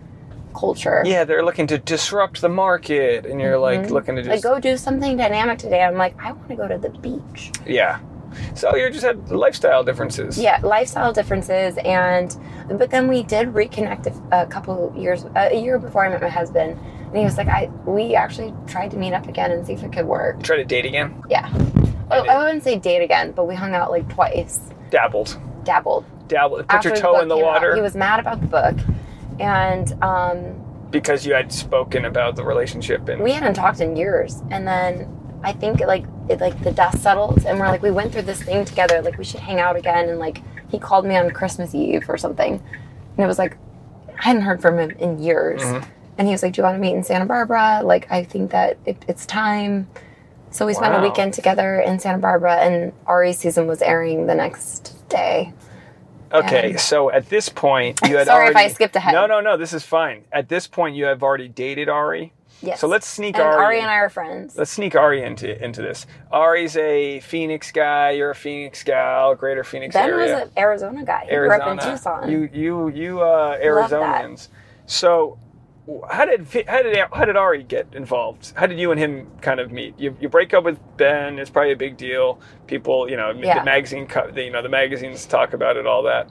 [0.55, 1.03] culture.
[1.05, 4.31] yeah, they're looking to disrupt the market, and you're like looking to Mm-hmm.
[4.31, 5.83] Like, go do something dynamic today.
[5.83, 7.51] I'm like, I want to go to the beach.
[7.65, 7.99] yeah.
[8.55, 10.37] So you just had lifestyle differences.
[10.37, 11.77] Yeah, lifestyle differences.
[11.85, 12.35] And,
[12.69, 16.27] but then we did reconnect a, a couple years, a year before I met my
[16.29, 16.77] husband.
[17.07, 19.81] And he was like, I, we actually tried to meet up again and see if
[19.83, 20.43] it could work.
[20.43, 21.23] Try to date again.
[21.29, 21.47] Yeah.
[22.09, 22.23] I Oh.
[22.25, 25.37] I wouldn't say date again, but we hung out like twice, Dabbled.
[25.63, 26.05] dabbled.
[26.27, 26.67] Dabbled.
[26.67, 27.47] Put After your toe in the came out.
[27.53, 28.75] water He was mad about the book,
[29.39, 34.41] and um, because you had spoken about the relationship and we hadn't talked in years.
[34.51, 35.07] And then
[35.43, 38.41] I think like it, like the dust settled, and we're like we went through this
[38.41, 39.01] thing together.
[39.01, 40.09] Like we should hang out again.
[40.09, 43.57] And like he called me on Christmas Eve or something, and it was like
[44.17, 45.61] I hadn't heard from him in years.
[45.61, 45.89] Mm-hmm.
[46.17, 47.81] And he was like, "Do you want to meet in Santa Barbara?
[47.83, 49.87] Like I think that it, it's time."
[50.51, 50.99] So we spent Wow.
[50.99, 55.53] a weekend together in Santa Barbara, and Arie's season was airing the next day.
[56.33, 59.13] Okay, And- so at this point you had Sorry if I skipped ahead.
[59.13, 59.55] No, no, no.
[59.57, 60.23] This is fine.
[60.31, 62.33] At this point, you have already dated Arie.
[62.61, 62.79] Yes.
[62.81, 63.63] So let's sneak and Arie.
[63.65, 64.57] Arie and I are friends.
[64.57, 66.07] Let's sneak Arie into into this.
[66.33, 68.11] Arie's a Phoenix guy.
[68.11, 69.35] You're a Phoenix gal.
[69.35, 70.25] Greater Phoenix Ben area.
[70.25, 71.25] Ben was an Arizona guy.
[71.29, 71.63] He Arizona.
[71.63, 72.31] grew up in Tucson.
[72.31, 73.57] You you you uh.
[73.59, 74.47] Arizonians.
[74.87, 75.37] So
[76.11, 78.53] how did how did how did Arie get involved?
[78.55, 79.97] How did you and him kind of meet?
[79.97, 81.39] You, you break up with Ben.
[81.39, 82.39] It's probably a big deal.
[82.67, 83.59] People, you know, Yeah.
[83.59, 86.29] the magazine, the, you know, the magazines talk about it, all that.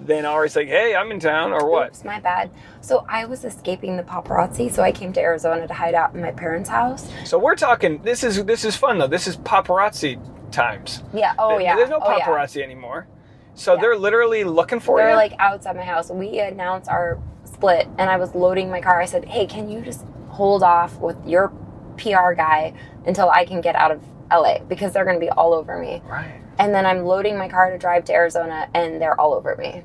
[0.00, 1.88] Then Arie's like, "Hey, I'm in town," or what?
[1.88, 2.50] Oops, my bad.
[2.82, 6.20] So I was escaping the paparazzi, so I came to Arizona to hide out in
[6.20, 7.08] my parents' house.
[7.24, 8.02] So we're talking.
[8.02, 9.06] This is this is fun though.
[9.06, 10.20] This is paparazzi
[10.52, 11.02] times.
[11.14, 11.32] Yeah.
[11.38, 11.76] Oh yeah.
[11.76, 12.24] There's no oh, yeah.
[12.26, 13.06] paparazzi anymore.
[13.54, 13.80] So Yeah.
[13.80, 15.16] they're literally looking for They're you.
[15.16, 16.10] like outside my house.
[16.10, 17.18] We announced our
[17.56, 19.00] split, and I was loading my car.
[19.00, 21.48] I said, "Hey, can you just hold off with your
[21.96, 22.74] PR guy
[23.06, 26.02] until I can get out of LA because they're going to be all over me."
[26.08, 26.40] right.
[26.58, 29.82] And then I'm loading my car to drive to Arizona, and they're all over me.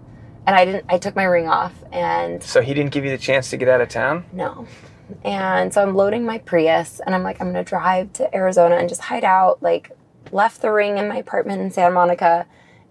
[0.48, 0.86] And I didn't.
[0.90, 3.68] I took my ring off, and So he didn't give you the chance to get
[3.70, 4.26] out of town.
[4.32, 4.68] No.
[5.26, 8.76] And so I'm loading my Prius and I'm like, I'm going to drive to Arizona
[8.76, 9.62] and just hide out.
[9.62, 9.92] Like,
[10.32, 12.46] left the ring in my apartment in Santa Monica.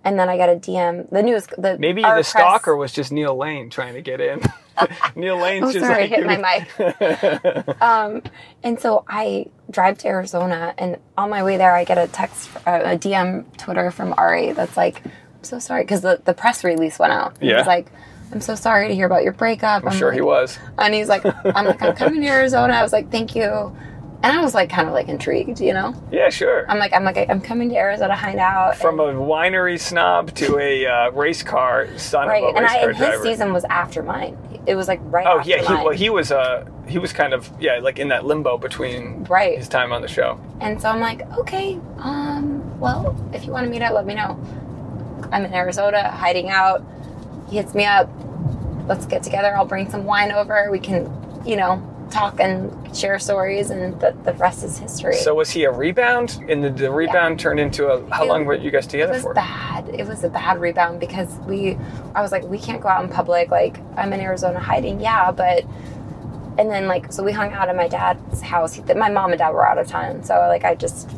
[0.04, 1.08] And then I got a DM.
[1.10, 4.42] The news, the Maybe the press- stalker was just Neil Lane trying to get in.
[5.16, 7.80] Neil Lane's Oh, just sorry, like hit my mic.
[7.80, 8.22] Um,
[8.62, 12.50] and so I drive to Arizona, and on my way there, I get a text,
[12.66, 16.64] uh, a DM Twitter from Arie that's like, "I'm so sorry," because the, the press
[16.64, 17.36] release went out.
[17.40, 17.58] Yeah.
[17.58, 17.90] was like,
[18.32, 20.58] "I'm so sorry to hear about your breakup." I'm sure like, he was.
[20.78, 23.74] And he's like, "I'm like, I'm coming to Arizona." I was like, "Thank you,"
[24.22, 25.94] and I was like, kind of like intrigued, you know.
[26.12, 26.70] Yeah, sure.
[26.70, 28.76] I'm like, I'm like, I'm coming to Arizona to hide out.
[28.76, 32.60] From and, a winery snob to a uh, race car son right, of a and
[32.60, 34.36] race I car and his season was after mine.
[34.66, 37.32] It was like right oh after yeah, he, well he was uh he was kind
[37.32, 39.56] of yeah like in that limbo between Right.
[39.58, 40.38] his time on the show.
[40.60, 44.14] And so I'm like, okay, um, well, if you want to meet up, let me
[44.14, 44.38] know.
[45.32, 46.84] I'm in Arizona, hiding out.
[47.48, 48.08] He hits me up.
[48.86, 49.54] Let's get together.
[49.56, 50.68] I'll bring some wine over.
[50.70, 51.10] We can,
[51.46, 51.76] you know,
[52.10, 55.14] talk and share stories, and the, the rest is history.
[55.16, 56.42] So was he a rebound?
[56.48, 59.12] And the, the rebound turned into a how It- long were you guys it together
[59.12, 59.34] was for?
[59.34, 59.88] bad.
[59.88, 61.76] It was a bad rebound because we,
[62.14, 63.50] I was like, we can't go out in public.
[63.50, 65.00] Like, I'm in Arizona hiding.
[65.00, 65.64] Yeah, but,
[66.58, 68.74] and then like, so we hung out at my dad's house.
[68.74, 70.22] He, my mom and dad were out of town.
[70.24, 71.10] So like, I just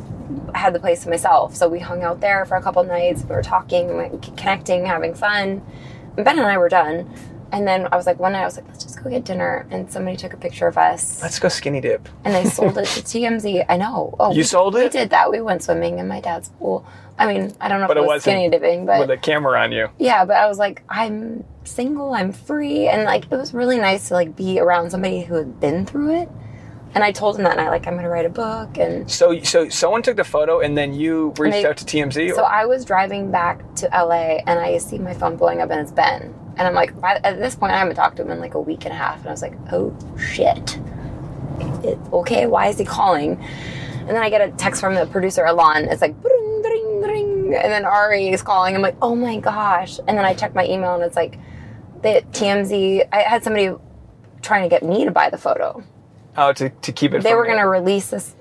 [0.55, 1.55] had the place to myself.
[1.55, 3.23] So we hung out there for a couple nights.
[3.23, 5.61] We were talking, like, connecting, having fun.
[6.15, 7.11] And Ben and I were done.
[7.51, 9.67] And then I was like, one night I was like, let's go get dinner.
[9.71, 12.07] And somebody took a picture of us Let's go skinny dip.
[12.23, 13.65] and they sold it to TMZ.
[13.69, 14.15] I know.
[14.19, 14.83] Oh, You we- sold it.
[14.83, 15.29] We did that.
[15.31, 16.85] We went swimming in my dad's pool.
[17.19, 19.59] I mean, I don't know But if it was skinny dipping, but with a camera
[19.61, 19.89] on you.
[19.99, 20.25] yeah.
[20.25, 22.13] But I was like, I'm single.
[22.13, 25.59] I'm free, and like it was really nice to like be around somebody who had
[25.59, 26.29] been through it.
[26.95, 29.39] And I told him that night, like, I'm going to write a book, and So
[29.41, 32.31] so someone took the photo and then you reached they- out to TMZ.
[32.31, 32.35] Or?
[32.35, 35.81] So I was driving back to LA and I see my phone blowing up and
[35.81, 36.33] it's Ben.
[36.57, 38.61] And I'm like, by, at this point, I haven't talked to him in like a
[38.61, 39.19] week and a half.
[39.19, 40.79] And I was like, oh shit.
[41.83, 43.39] It, okay, why is he calling?
[43.99, 45.85] And then I get a text from the producer, Alon.
[45.85, 48.75] It's like, "Bring, bring, bring." and then Arie is calling.
[48.75, 49.99] I'm like, oh my gosh!
[50.07, 51.39] And then I check my email, and it's like,
[52.01, 53.07] the TMZ.
[53.11, 53.71] I had somebody
[54.41, 55.83] trying to get me to buy the photo.
[56.35, 57.23] Oh, to, to keep it.
[57.23, 58.35] They were going to release this.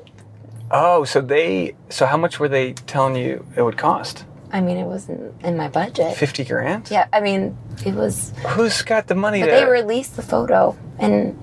[0.70, 1.76] Oh, so they.
[1.90, 4.24] So how much were they telling you it would cost?
[4.52, 6.16] I mean, it wasn't in my budget.
[6.16, 6.90] Fifty grand.
[6.90, 8.32] Yeah, I mean, it was.
[8.48, 9.52] Who's got the money But to?
[9.52, 11.38] they released the photo, and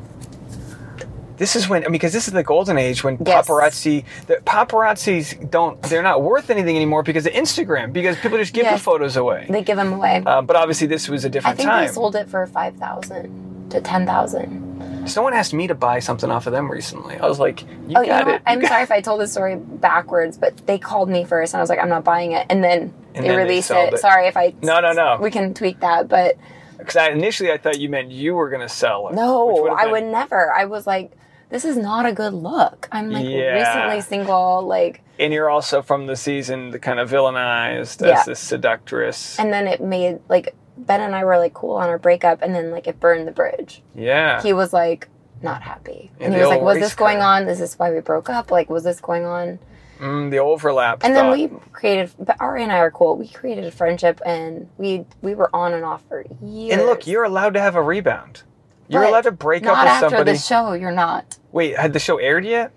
[1.37, 3.47] This is when I mean, because this is the golden age when Yes.
[3.47, 8.53] paparazzi, the paparazzis don't, they're not worth anything anymore because of Instagram, because people just
[8.53, 9.47] give the photos away.
[9.49, 10.21] they give them away.
[10.25, 11.67] Uh, but obviously, this was a different time.
[11.67, 11.87] I think time.
[11.87, 14.98] they sold it for five thousand to ten thousand.
[15.09, 17.17] Someone asked me to buy something off of them recently.
[17.17, 19.19] I was like, "You Oh, you got know it." I'm got- sorry if I told
[19.21, 22.31] the story backwards, but they called me first, and I was like, I'm not buying
[22.33, 23.93] it, and then And they then released sold it.
[23.95, 23.99] it.
[23.99, 24.53] Sorry if I.
[24.61, 25.17] No, no, no.
[25.21, 26.35] We can tweak that, but
[26.77, 29.15] Because I, initially I thought you meant you were going to sell it.
[29.15, 30.51] no, would've I been- would never.
[30.53, 31.11] I was like,
[31.49, 32.87] this is not a good look.
[32.91, 33.53] I'm like Yeah.
[33.53, 38.19] recently single, like, And you're also from the season, the kind of villainized Yeah.
[38.19, 39.37] as this seductress.
[39.39, 42.53] and then it made like Ben and I were like cool on our breakup, and
[42.55, 43.81] then like it burned the bridge.
[43.95, 44.41] yeah.
[44.41, 45.07] He was like
[45.41, 47.41] not happy, Yeah, and he was like, was this going car.
[47.41, 47.47] on?
[47.47, 48.51] Is this why we broke up?
[48.51, 49.59] Like, was this going on?
[49.99, 51.03] Mm, the overlap.
[51.03, 54.69] and then we created but arie and i are cool we created a friendship and
[54.77, 57.81] we we were on and off for years And look, you're allowed to have a
[57.81, 58.43] rebound.
[58.87, 60.31] You're But allowed to break up with after somebody.
[60.31, 62.71] the show you're not Wait, had the show aired yet?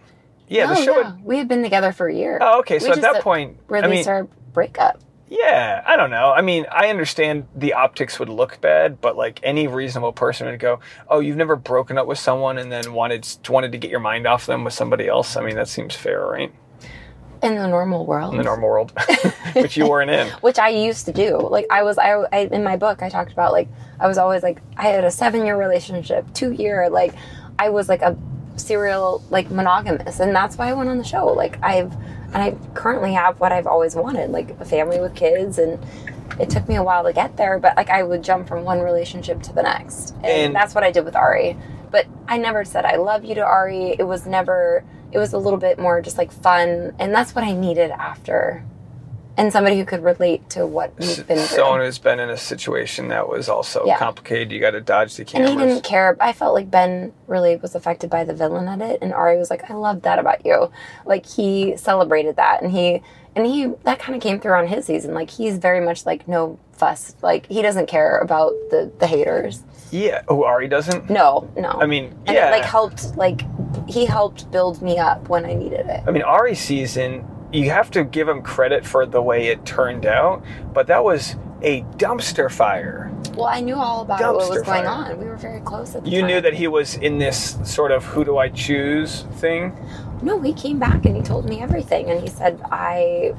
[0.49, 0.99] Yeah, no, the show.
[0.99, 1.05] yeah.
[1.13, 2.81] Had, we had been together for a year oh, okay.
[2.81, 4.99] So We at that point, I released mean, our breakup
[5.33, 6.31] yeah, I don't know.
[6.31, 10.61] I mean, I understand the optics would look bad, but like any reasonable person would
[10.61, 14.01] go, "Oh, you've never broken up with someone and then wanted wanted to get your
[14.01, 16.53] mind off them with somebody else." I mean, that seems fair, right?
[17.43, 18.93] in the normal world In the normal world,
[19.55, 20.29] which you weren't in.
[20.43, 23.33] which i used to do like i was I, I in my book i talked
[23.33, 23.67] about like
[23.99, 27.15] i was always like i had a seven year relationship two year like
[27.59, 28.17] i was like a
[28.57, 31.27] serial like monogamous and that's why i went on the show.
[31.27, 31.93] Like i've
[32.35, 35.79] and i currently have what i've always wanted like a family with kids and
[36.41, 38.81] it took me a while to get there but like i would jump from one
[38.81, 41.57] relationship to the next and, And- that's what i did with arie.
[41.91, 43.97] But i never said i love you to arie.
[43.99, 47.45] It was never it was a little bit more just like fun and that's what
[47.45, 48.65] i needed after
[49.37, 52.37] and somebody who could relate to what you've been through Someone who's been in a
[52.37, 53.97] situation that was also Yeah.
[53.99, 54.53] complicated.
[54.53, 55.51] You got to dodge the cameras.
[55.53, 56.17] and he didn't care.
[56.21, 59.71] I felt like Ben really was affected by the villain edit, and Arie was like,
[59.71, 60.71] "I love that about you."
[61.07, 63.03] Like he celebrated that, and he
[63.35, 65.15] and he that kind of came through on his season.
[65.15, 67.15] Like he's very much like no fuss.
[67.23, 69.63] Like he doesn't care about the the haters.
[69.91, 70.23] yeah.
[70.29, 71.09] Oh, Arie doesn't.
[71.09, 71.71] No, no.
[71.71, 72.49] I mean, and yeah.
[72.49, 73.17] it like helped.
[73.17, 73.41] Like
[73.89, 76.03] he helped build me up when I needed it.
[76.07, 80.07] I mean, Arie's season, you have to give him credit for the way it turned
[80.07, 83.11] out, but that was a dumpster fire.
[83.35, 84.87] Well, I knew all about what was Dumpster going fire.
[84.87, 85.19] on.
[85.19, 86.29] We were very close at the You time.
[86.29, 89.73] knew that he was in this sort of who do I choose thing.
[90.23, 93.35] No, he came back and he told me everything, and he said I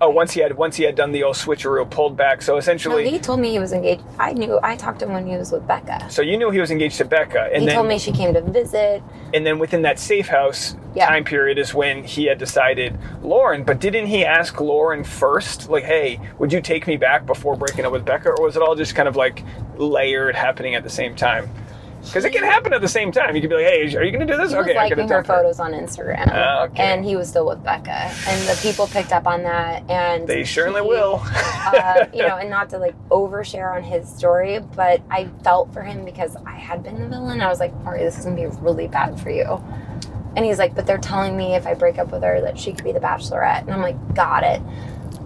[0.00, 2.42] Oh, once he had once he had done the old switcheroo, pulled back.
[2.42, 4.02] So No, essentially, he told me he was engaged.
[4.18, 4.58] I knew.
[4.62, 6.06] I talked to him when he was with Becca.
[6.10, 8.34] so you knew he was engaged to Becca, and he then told me she came
[8.34, 9.02] to visit.
[9.32, 11.06] and then within that safe house Yeah.
[11.06, 13.64] time period is when he had decided Lauren.
[13.64, 17.84] But didn't he ask Lauren first, like, "Hey, would you take me back before breaking
[17.84, 19.42] up with Becca?" Or was it all just kind of like
[19.76, 21.48] layered, happening at the same time?
[22.04, 23.34] Because it can happen at the same time.
[23.34, 24.84] You could be like, "Hey, are you going to do this?" He was okay, I
[24.88, 26.82] liking her photos on Instagram, Ah, okay.
[26.82, 29.82] and he was still with Becca, and the people picked up on that.
[29.90, 31.22] And They certainly he, will.
[31.24, 35.82] uh, you know, and not to like overshare on his story, but I felt for
[35.82, 37.40] him because I had been the villain.
[37.40, 39.62] I was like, Arie, this is gonna be really bad for you.
[40.36, 42.72] And he's like, but they're telling me if I break up with her that she
[42.72, 43.60] could be the bachelorette.
[43.62, 44.60] And I'm like, got it.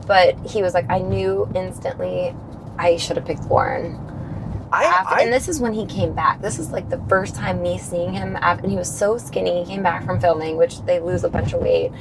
[0.06, 2.34] But he was like, I knew instantly
[2.78, 3.98] I should have picked Lauren.
[4.70, 6.42] I, After, I, and this is when he came back.
[6.42, 9.64] This is like the first time me seeing him after, and he was so skinny.
[9.64, 11.92] He came back from filming, which they lose a bunch of weight.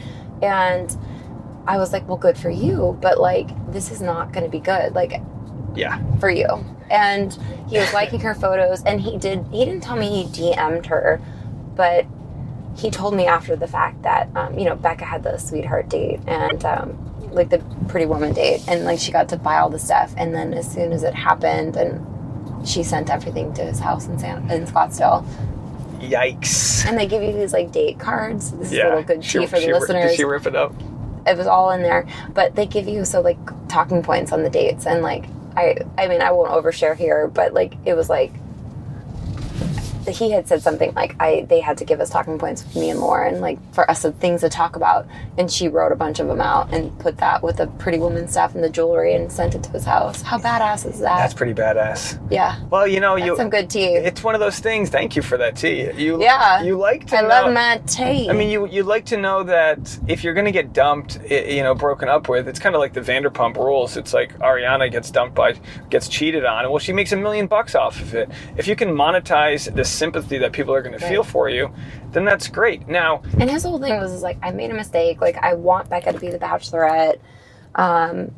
[0.41, 0.95] And
[1.65, 4.59] I was like, well, good for you, but like, this is not going to be
[4.59, 4.95] good.
[4.95, 5.21] Like,
[5.75, 6.01] yeah.
[6.19, 6.65] for you.
[6.89, 7.37] And
[7.69, 9.45] he was liking her photos, and he did.
[9.51, 11.21] He didn't tell me he DM'd her,
[11.75, 12.05] but
[12.75, 16.19] he told me after the fact that um, you know Becca had the sweetheart date
[16.27, 19.79] and um, like the pretty woman date, and like she got to buy all the
[19.79, 22.05] stuff, and then as soon as it happened, and
[22.65, 25.23] she sent everything to his house in San in Scottsdale,
[25.99, 26.85] Yikes.
[26.87, 28.51] and they give you these like date cards.
[28.51, 30.11] This is a little good She- tea for the listeners.
[30.11, 30.73] Did she rip it up?
[31.25, 34.49] it was all in there but they give you so like talking points on the
[34.49, 35.25] dates and like
[35.57, 38.31] i i mean i won't overshare here but like it was like
[40.11, 42.89] he had said something like I they had to give us talking points with me
[42.89, 45.07] and Lauren, like for us of things to talk about.
[45.37, 48.27] And she wrote a bunch of them out and put that with the pretty woman
[48.27, 50.21] stuff and the jewelry and sent it to his house.
[50.21, 51.17] How badass is that?
[51.17, 52.19] That's pretty badass.
[52.31, 52.59] yeah.
[52.69, 53.85] Well, you know, you some good tea.
[53.85, 54.89] it's one of those things.
[54.89, 55.91] Thank you for that tea.
[55.91, 56.61] You Yeah.
[56.63, 58.29] You like to I know, love my tea.
[58.29, 61.63] I mean, you you like to know that if you're going to get dumped, you
[61.63, 63.97] know, broken up with, it's kind of like the Vanderpump Rules.
[63.97, 65.53] It's like Ariana gets dumped by,
[65.89, 68.29] gets cheated on, and well, she makes a million bucks off of it.
[68.57, 71.71] If you can monetize the sympathy that people are going to feel for you,
[72.11, 72.87] then that's great.
[72.87, 75.19] Now, And his whole thing was is like, I made a mistake.
[75.21, 77.19] Like, I want Becca to be the Bachelorette.
[77.75, 78.31] Um,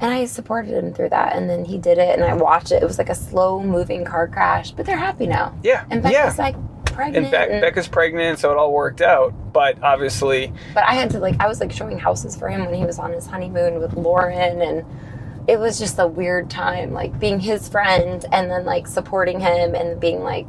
[0.00, 1.36] and I supported him through that.
[1.36, 2.82] And then he did it, and I watched it.
[2.82, 5.56] It was like a slow moving car crash, but they're happy now.
[5.62, 6.22] yeah, And yeah.
[6.24, 7.26] Becca's like pregnant.
[7.26, 9.32] and Be- and- Becca's pregnant, so it all worked out.
[9.52, 12.74] But obviously, but I had to, like, I was like showing houses for him when
[12.74, 14.60] he was on his honeymoon with Lauren.
[14.60, 14.84] And
[15.46, 19.74] it was just a weird time, like being his friend and then like supporting him
[19.76, 20.48] and being like,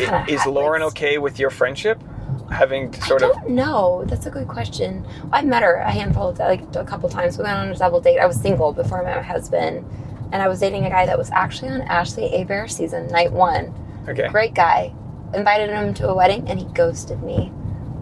[0.00, 2.02] is had, Lauren okay with your friendship?
[2.50, 4.04] Having sort I of don't know.
[4.06, 5.06] That's a good question.
[5.32, 7.38] I've met her a handful of like a couple times.
[7.38, 8.18] We went on a double date.
[8.18, 9.84] I was single before I met my husband,
[10.32, 13.74] and I was dating a guy that was actually on Ashley Hebert season night one.
[14.08, 14.28] okay.
[14.28, 14.92] Great guy.
[15.34, 17.50] Invited him to a wedding, and he ghosted me.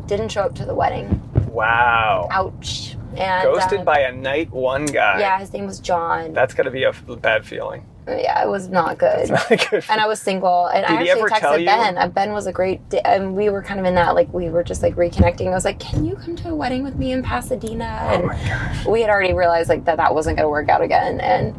[0.06, 1.22] Didn't show up to the wedding.
[1.48, 2.28] Wow.
[2.30, 2.96] Ouch.
[3.16, 5.20] And Ghosted uh, by a night one guy.
[5.20, 6.32] yeah, his name was John.
[6.32, 7.86] That's to be a bad feeling.
[8.06, 9.30] Yeah, it was not good.
[9.30, 9.84] Not good.
[9.88, 11.64] and I was single, and I Did he actually texted?
[11.66, 11.96] Ben.
[11.98, 14.50] Uh, Ben was a great, di- and we were kind of in that like we
[14.50, 15.46] were just like reconnecting.
[15.48, 18.26] I was like, "Can you come to a wedding with me in Pasadena?" oh And
[18.26, 18.86] my gosh.
[18.86, 21.54] we had already realized like that that wasn't going to work out again, and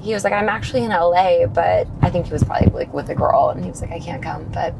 [0.00, 3.08] he was like, "I'm actually in LA, but I think he was probably like with
[3.08, 4.74] a girl," and he was like, "I can't come," but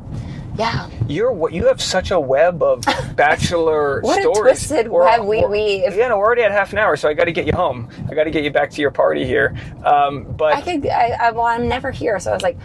[0.59, 2.83] yeah, You're what you have such a web of
[3.17, 4.39] bachelor what stories.
[4.39, 5.95] a twisted We're- web we weave.
[5.97, 7.89] Yeah, no, we're already at half an hour, so I got to get you home.
[8.11, 9.57] I got to get you back to your party here.
[9.85, 12.59] Um, but I could, I, I, well, I'm never here, so I was like,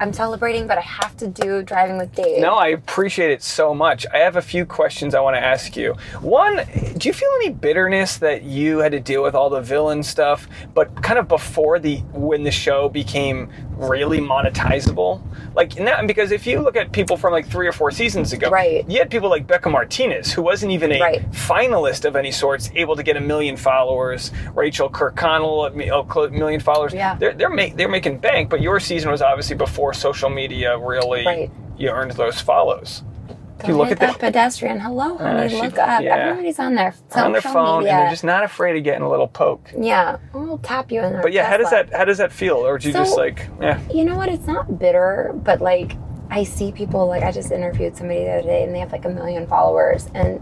[0.00, 2.40] I'm celebrating, but I have to do driving with Dave.
[2.40, 4.04] No, I appreciate it so much.
[4.12, 5.94] I have a few questions I want to ask you.
[6.20, 6.56] One,
[6.96, 10.48] do you feel any bitterness that you had to deal with all the villain stuff,
[10.74, 15.22] but kind of before the when the show became really monetizable?
[15.54, 18.48] Like now, because if you look at people from like three or four seasons ago,
[18.50, 18.88] Right.
[18.90, 21.30] You had people like Bekah Martinez, who wasn't even a Right.
[21.30, 24.32] finalist of any sorts, able to get a million followers.
[24.54, 26.92] Rachel Kirkconnell, a million followers.
[26.94, 27.14] Yeah.
[27.16, 31.24] They're they're, ma- they're making bank, but your season was obviously before social media really
[31.24, 31.50] Right.
[31.76, 33.02] you earned those follows.
[33.28, 34.80] Go If you look at that the, pedestrian.
[34.80, 35.48] Hello, uh, honey.
[35.50, 36.02] she- look up.
[36.02, 36.16] yeah.
[36.16, 37.92] Everybody's on their on their social phone, media.
[37.92, 39.70] and they're just not afraid of getting a little poke.
[39.78, 41.22] yeah, we'll tap you in there.
[41.22, 42.56] But yeah, how does that how does that feel?
[42.56, 43.78] Or do you just like yeah?
[43.94, 44.28] You know what?
[44.28, 45.92] It's not bitter, but like
[46.30, 49.04] I see people like I just interviewed somebody the other day and they have like
[49.04, 50.40] a million followers and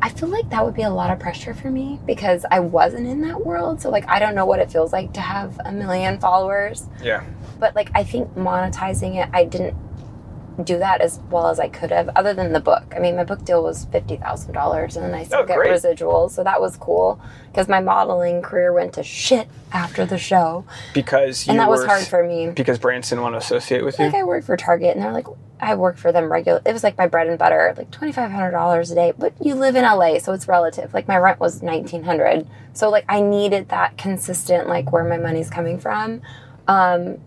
[0.00, 3.06] I feel like that would be a lot of pressure for me because I wasn't
[3.08, 3.80] in that world.
[3.82, 6.86] So like I don't know what it feels like to have a million followers.
[7.02, 7.22] Yeah.
[7.58, 9.76] But like I think monetizing it, I didn't
[10.64, 12.92] do that as well as I could have, other than the book.
[12.96, 15.58] I mean, my book deal was fifty thousand dollars, and then I still Oh, get
[15.58, 17.20] residuals, so that was cool.
[17.46, 21.84] Because my modeling career went to shit after the show, Because you and that was
[21.84, 22.50] hard for me.
[22.50, 24.06] because brands didn't want to associate with you.
[24.06, 25.28] Like I worked for Target, and they're like,
[25.60, 26.60] I work for them regular.
[26.66, 29.12] It was like my bread and butter, like twenty five hundred dollars a day.
[29.16, 30.92] But you live in LA, so it's relative.
[30.92, 35.18] Like my rent was nineteen hundred, so like I needed that consistent, like where my
[35.18, 36.20] money's coming from.
[36.66, 37.18] Um,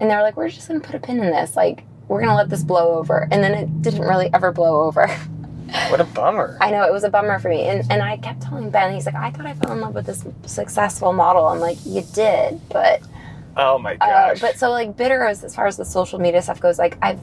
[0.00, 1.56] and they're like, we're just gonna put a pin in this.
[1.56, 5.08] Like we're gonna let this blow over, and then it didn't really ever blow over.
[5.88, 6.58] what a bummer.
[6.60, 9.06] I know it was a bummer for me, and and I kept telling Ben, he's
[9.06, 11.46] like, I thought I fell in love with this successful model.
[11.46, 13.02] I'm like, you did, but
[13.56, 14.40] oh my uh, gosh.
[14.40, 17.20] but so like bitter as, as far as the social media stuff goes, like I've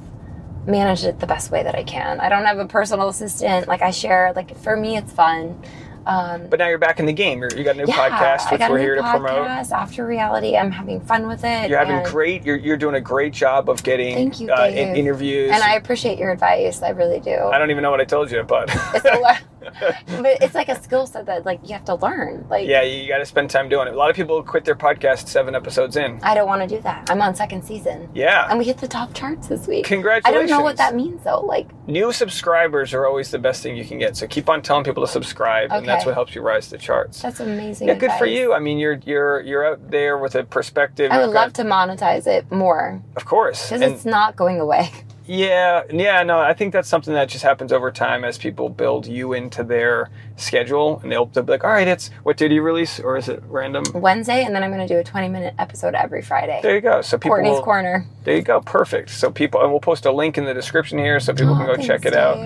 [0.68, 2.20] managed it the best way that I can.
[2.20, 3.68] I don't have a personal assistant.
[3.68, 5.62] Like I share, like for me, it's fun.
[6.06, 7.40] Um, But now you're back in the game.
[7.40, 9.48] You're, you got a new yeah, podcast, which we're here to promote.
[9.72, 11.70] After reality, I'm having fun with it.
[11.70, 12.44] You're having great.
[12.46, 15.52] You're, you're doing a great job of getting Thank you, uh, in- interviews.
[15.52, 16.82] and I appreciate your advice.
[16.82, 17.36] I really do.
[17.36, 19.42] I don't even know what I told you, but It's a lot,
[20.22, 22.46] but it's like a skill set that like you have to learn.
[22.50, 23.94] Like yeah, you got to spend time doing it.
[23.94, 26.20] A lot of people quit their podcast seven episodes in.
[26.24, 27.10] I don't want to do that.
[27.10, 28.48] I'm on second season, Yeah.
[28.50, 29.86] and we hit the top charts this week.
[29.86, 30.36] Congratulations!
[30.36, 31.42] I don't know what that means though.
[31.42, 34.16] Like New subscribers are always the best thing you can get.
[34.18, 37.22] So keep on telling people to subscribe, and that's what helps you rise the charts.
[37.22, 37.88] that's amazing.
[37.88, 38.54] Yeah, good for you.
[38.54, 41.12] I mean, you're you're you're out there with a perspective.
[41.12, 43.70] I would You've got- love to monetize it more of course.
[43.70, 44.90] because it's not going away.
[45.26, 49.08] yeah, yeah, no, I think that's something that just happens over time as people build
[49.08, 50.10] you into their
[50.42, 53.18] schedule, and they'll, they'll be like, all right, it's what day do you release, or
[53.18, 53.84] is it random?
[53.94, 56.60] Wednesday, and then I'm going to do a 20 minute episode every Friday.
[56.64, 57.02] There you go.
[57.02, 58.06] So people, Courtney's will- Corner.
[58.24, 59.10] there you go, perfect.
[59.12, 61.76] So people, and we'll post a link in the description here, so people can Oh,
[61.76, 62.38] go check thanks, it out.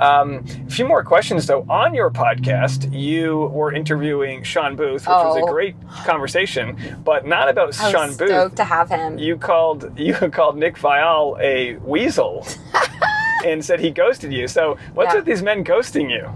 [0.00, 1.64] Um, a few more questions though.
[1.68, 5.46] On your podcast, you were interviewing Shawn Booth, which was a Oh.
[5.46, 8.28] great conversation, but not about I Shawn Booth.
[8.28, 9.18] stoked to have him.
[9.18, 12.46] You called you called Nick Viall a weasel.
[13.44, 14.46] and said he ghosted you.
[14.46, 15.16] So what's Yeah.
[15.16, 16.28] with these men ghosting you?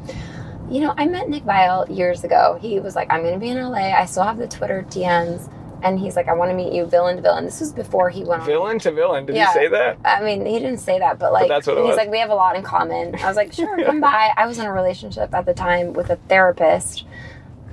[0.71, 2.59] You know, I met Nick Viall years ago.
[2.61, 3.93] He was like, I'm going to be in LA.
[3.97, 5.51] I still have the Twitter DMs.
[5.83, 7.45] And he's like, I want to meet you, villain to villain.
[7.45, 8.47] This was before he went on.
[8.47, 9.27] Villain to villain.
[9.27, 9.49] Did Yeah.
[9.49, 9.99] he say that?
[10.05, 11.97] I mean, he didn't say that, but like, that's what he's was.
[11.97, 13.15] like, we have a lot in common.
[13.17, 14.31] I was like, sure, come by.
[14.37, 17.05] I was in a relationship at the time with a therapist.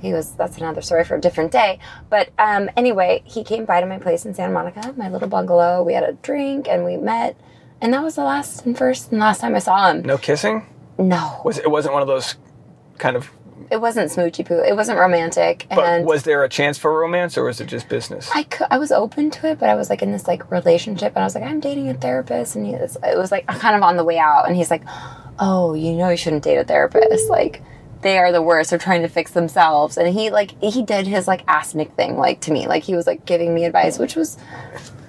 [0.00, 1.78] He was, that's another story for a different day.
[2.10, 5.82] But um, anyway, he came by to my place in Santa Monica, my little bungalow.
[5.82, 7.36] We had a drink and we met.
[7.80, 10.02] And that was the last and first and last time I saw him.
[10.02, 10.66] No kissing?
[10.98, 12.36] No, Was it wasn't one of those
[12.98, 13.30] kind of
[13.70, 14.58] it wasn't smoochy poo.
[14.58, 15.66] It wasn't romantic.
[15.70, 18.30] but and was there a chance for romance or was it just business?
[18.34, 21.12] I could, I was open to it, but I was like in this like relationship,
[21.14, 23.76] and I was like, I'm dating a therapist, and he was, it was like kind
[23.76, 24.82] of on the way out, and he's like,
[25.38, 27.62] Oh, you know, you shouldn't date a therapist, like.
[28.02, 28.68] They are the worst.
[28.68, 32.18] They're trying to fix themselves, and he like he did his like ass Nick thing
[32.18, 32.66] like to me.
[32.66, 34.36] Like he was like giving me advice, which was,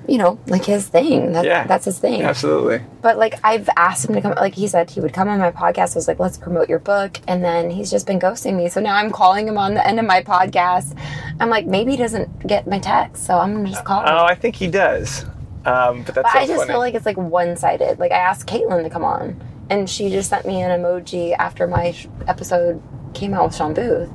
[0.07, 1.33] you know, like his thing.
[1.33, 1.65] That, Yeah.
[1.65, 2.21] that's his thing.
[2.21, 2.81] Absolutely.
[3.01, 4.33] But like I've asked him to come.
[4.35, 5.95] Like he said he would come on my podcast.
[5.95, 8.69] I was like, let's promote your book, and then he's just been ghosting me.
[8.69, 10.97] So now I'm calling him on the end of my podcast.
[11.39, 14.07] I'm like, maybe he doesn't get my text, so I'm gonna just call him.
[14.09, 15.25] Oh, I think he does.
[15.65, 16.67] Um, but that's but so I just funny.
[16.71, 17.97] feel like it's like one sided.
[17.99, 21.65] Like I asked Kaitlyn to come on, and she just sent me an emoji after
[21.67, 22.81] my sh- episode
[23.15, 24.09] came out with Shawn Booth,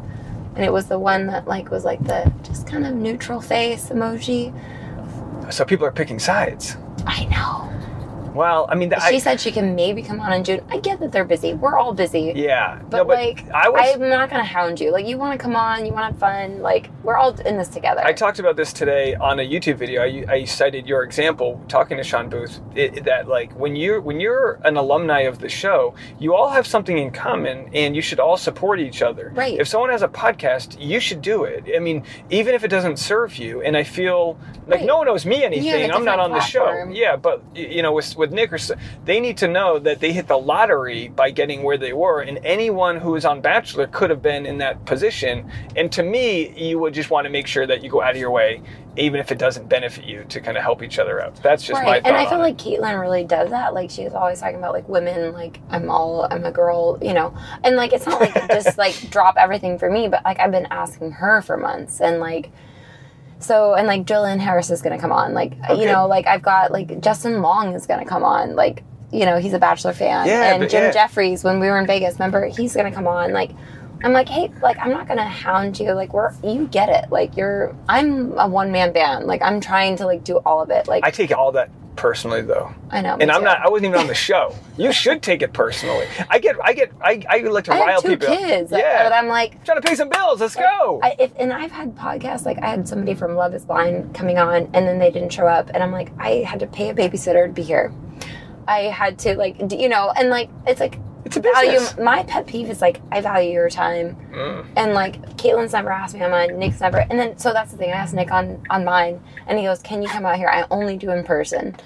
[0.54, 3.88] and it was the one that like was like the just kind of neutral face
[3.88, 4.54] emoji.
[5.50, 6.76] So people are picking sides.
[7.06, 7.79] I know.
[8.34, 10.60] Well, I mean, the, She I, said she can maybe come on in June.
[10.68, 11.54] I get that they're busy.
[11.54, 12.32] We're all busy.
[12.36, 13.92] yeah, But, no, but like, I.
[13.92, 14.92] I'm not gonna hound you.
[14.92, 16.60] Like, you want to come on, you want to have fun.
[16.62, 18.02] Like, we're all in this together.
[18.04, 20.02] I talked about this today on a YouTube video.
[20.02, 24.20] I, I cited your example talking to Shawn Booth it, that like when you're when
[24.20, 28.20] you're an alumni of the show, you all have something in common and you should
[28.20, 29.32] all support each other.
[29.34, 29.58] Right.
[29.58, 31.64] If someone has a podcast, you should do it.
[31.74, 33.62] I mean, even if it doesn't serve you.
[33.62, 34.86] And I feel like Right.
[34.86, 35.90] no one owes me anything.
[35.90, 36.88] I'm not on the show.
[36.92, 38.58] Yeah, but you know, with with Nick or
[39.04, 42.38] they need to know that they hit the lottery by getting where they were, and
[42.44, 45.50] anyone who is on Bachelor could have been in that position.
[45.74, 48.16] And to me, you would just want to make sure that you go out of
[48.18, 48.62] your way,
[48.96, 51.34] even if it doesn't benefit you, to kind of help each other out.
[51.42, 52.02] That's just my right.
[52.02, 52.08] thought.
[52.12, 53.74] And I feel like Kaitlyn really does that.
[53.74, 57.36] Like, she's always talking about like women, like, I'm all, I'm a girl, you know.
[57.64, 60.68] And like, it's not like just like drop everything for me, but like, I've been
[60.70, 62.00] asking her for months.
[62.00, 62.52] And like,
[63.40, 65.34] so, and like, Jillian Harris is going to come on.
[65.34, 65.80] Like, Okay.
[65.80, 68.54] you know, like, I've got like Justin Long is going to come on.
[68.54, 70.26] Like, you know, he's a Bachelor fan.
[70.26, 70.90] Yeah, and Jim yeah.
[70.92, 73.32] Jefferies, when we were in Vegas, remember, he's going to come on.
[73.32, 73.50] Like,
[74.02, 75.92] I'm like, hey, like, I'm not gonna hound you.
[75.92, 77.10] Like, we're, you get it.
[77.10, 79.26] Like, you're, I'm a one man band.
[79.26, 80.88] Like, I'm trying to like do all of it.
[80.88, 82.72] Like, I take all that personally, though.
[82.90, 83.16] I know.
[83.20, 83.44] And I'm too.
[83.44, 83.60] not.
[83.60, 84.54] I wasn't even on the show.
[84.76, 86.06] You should take it personally.
[86.28, 86.56] I get.
[86.62, 86.92] I get.
[87.02, 88.36] I, I like to I rile have two people.
[88.36, 88.72] kids.
[88.72, 89.02] Yeah.
[89.04, 90.40] But I'm like, trying to pay some bills.
[90.40, 91.00] Let's go.
[91.02, 94.38] I, if, and I've had podcasts like I had somebody from Love Is Blind coming
[94.38, 96.94] on, and then they didn't show up, and I'm like, I had to pay a
[96.94, 97.92] babysitter to be here.
[98.68, 101.72] I had to like, you know, and like it's like it's a value.
[101.72, 101.98] business.
[101.98, 104.66] My pet peeve is like I value your time, Mm.
[104.76, 107.76] and like Kaitlyn's never asked me on mine, Nick's never, and then so that's the
[107.78, 107.90] thing.
[107.90, 110.48] I asked Nick on on mine, and he goes, "Can you come out here?
[110.48, 111.76] I only do in person."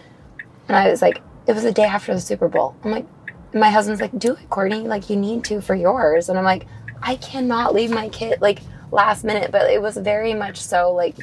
[0.69, 2.75] And I was like, it was the day after the Super Bowl.
[2.85, 3.05] I'm like,
[3.53, 4.81] my husband's like, do it, Courtney.
[4.89, 6.31] Like you need to for yours.
[6.31, 6.67] And I'm like,
[7.03, 8.61] I cannot leave my kid like
[8.91, 9.51] last minute.
[9.53, 11.17] But it was very much so like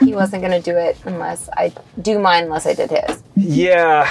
[0.00, 3.22] he wasn't gonna do it unless I do mine unless I did his.
[3.34, 4.08] Yeah.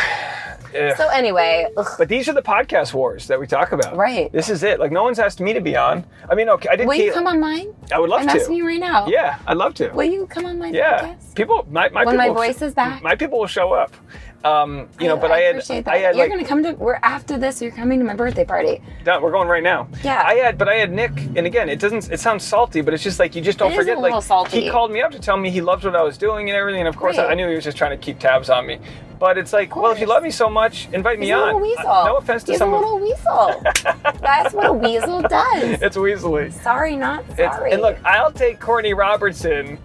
[0.76, 0.98] Ugh.
[0.98, 3.96] So anyway, ugh, But these are the podcast wars that we talk about.
[3.96, 4.32] Right.
[4.32, 4.80] This is it.
[4.80, 6.06] Like no one's asked me to be on.
[6.30, 6.88] I mean, okay, I did.
[6.88, 7.74] will you come on mine?
[7.92, 8.30] I would love to.
[8.30, 8.42] I'm to.
[8.42, 9.08] asking you right now.
[9.08, 9.90] Yeah, I'd love to.
[9.90, 11.36] Will you come on my yeah, podcast?
[11.36, 11.68] people.
[11.70, 13.02] My, my When my voice is back?
[13.02, 13.96] My people will show up.
[14.44, 15.56] Um, you know, but I, had.
[15.56, 15.94] appreciate that.
[15.94, 16.32] I had you're like.
[16.32, 16.72] gonna come to.
[16.74, 17.62] We're after this.
[17.62, 18.82] You're coming to my birthday party.
[19.04, 19.22] Done.
[19.22, 19.88] We're going right now.
[20.04, 20.24] Yeah.
[20.26, 22.10] I had, but I had Nick, and again, it doesn't.
[22.12, 24.00] It sounds salty, but it's just like you just don't It forget.
[24.00, 24.62] like salty.
[24.62, 26.80] he called me up to tell me he loved what I was doing and everything,
[26.82, 27.32] and of course I, Right.
[27.32, 28.80] I knew he was just trying to keep tabs on me.
[29.20, 31.46] But it's like, well, if you love me so much, invite me He's a on.
[31.48, 31.88] little weasel.
[31.90, 33.62] Uh, no offense to He's some a little weasel.
[34.22, 35.82] That's what a weasel does.
[35.82, 36.54] It's Weasley.
[36.54, 37.74] Sorry, not It's, sorry.
[37.74, 39.78] and look, I'll take Courtney Robertson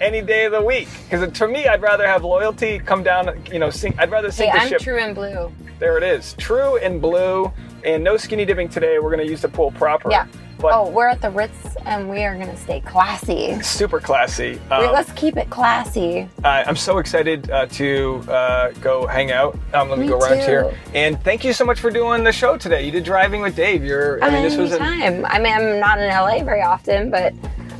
[0.00, 3.42] any day of the week because for me, I'd rather have loyalty come down.
[3.52, 4.80] You know, sink, I'd rather hey, sink the I'm ship.
[4.80, 5.52] true and blue.
[5.78, 7.50] There it is, true and blue,
[7.84, 8.98] and no skinny dipping today.
[8.98, 10.10] We're gonna use the pool proper.
[10.10, 10.26] Yeah.
[10.58, 13.58] But Oh, we're at the Ritz and we are gonna stay classy.
[13.62, 14.60] super classy.
[14.70, 16.28] Wait, Um, let's keep it classy.
[16.44, 19.58] I- I'm so excited uh, to uh, go hang out.
[19.72, 20.44] Um, let me, Me go around too.
[20.44, 20.74] here.
[20.94, 22.84] And thank you so much for doing the show today.
[22.84, 23.82] You did driving with Dave.
[23.82, 24.22] You're.
[24.22, 24.72] I mean, this was.
[24.72, 25.24] An, Anytime.
[25.24, 27.32] I mean, I'm not in LA very often, but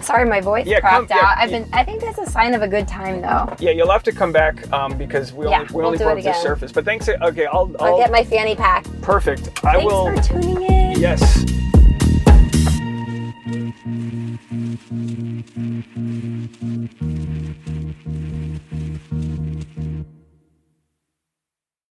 [0.02, 1.38] sorry, my voice Yeah, come- cracked yeah, out.
[1.38, 1.68] I've been.
[1.72, 3.54] I think that's a sign of a good time, though.
[3.58, 6.22] yeah, you'll have to come back um, because we Yeah, only we we'll only broke
[6.22, 6.72] the surface.
[6.72, 7.08] But thanks.
[7.08, 7.70] Okay, I'll.
[7.80, 8.84] I'll I'll get my fanny pack.
[9.02, 9.48] perfect.
[9.64, 10.16] I Thanks will.
[10.16, 11.00] for tuning in.
[11.00, 11.44] Yes.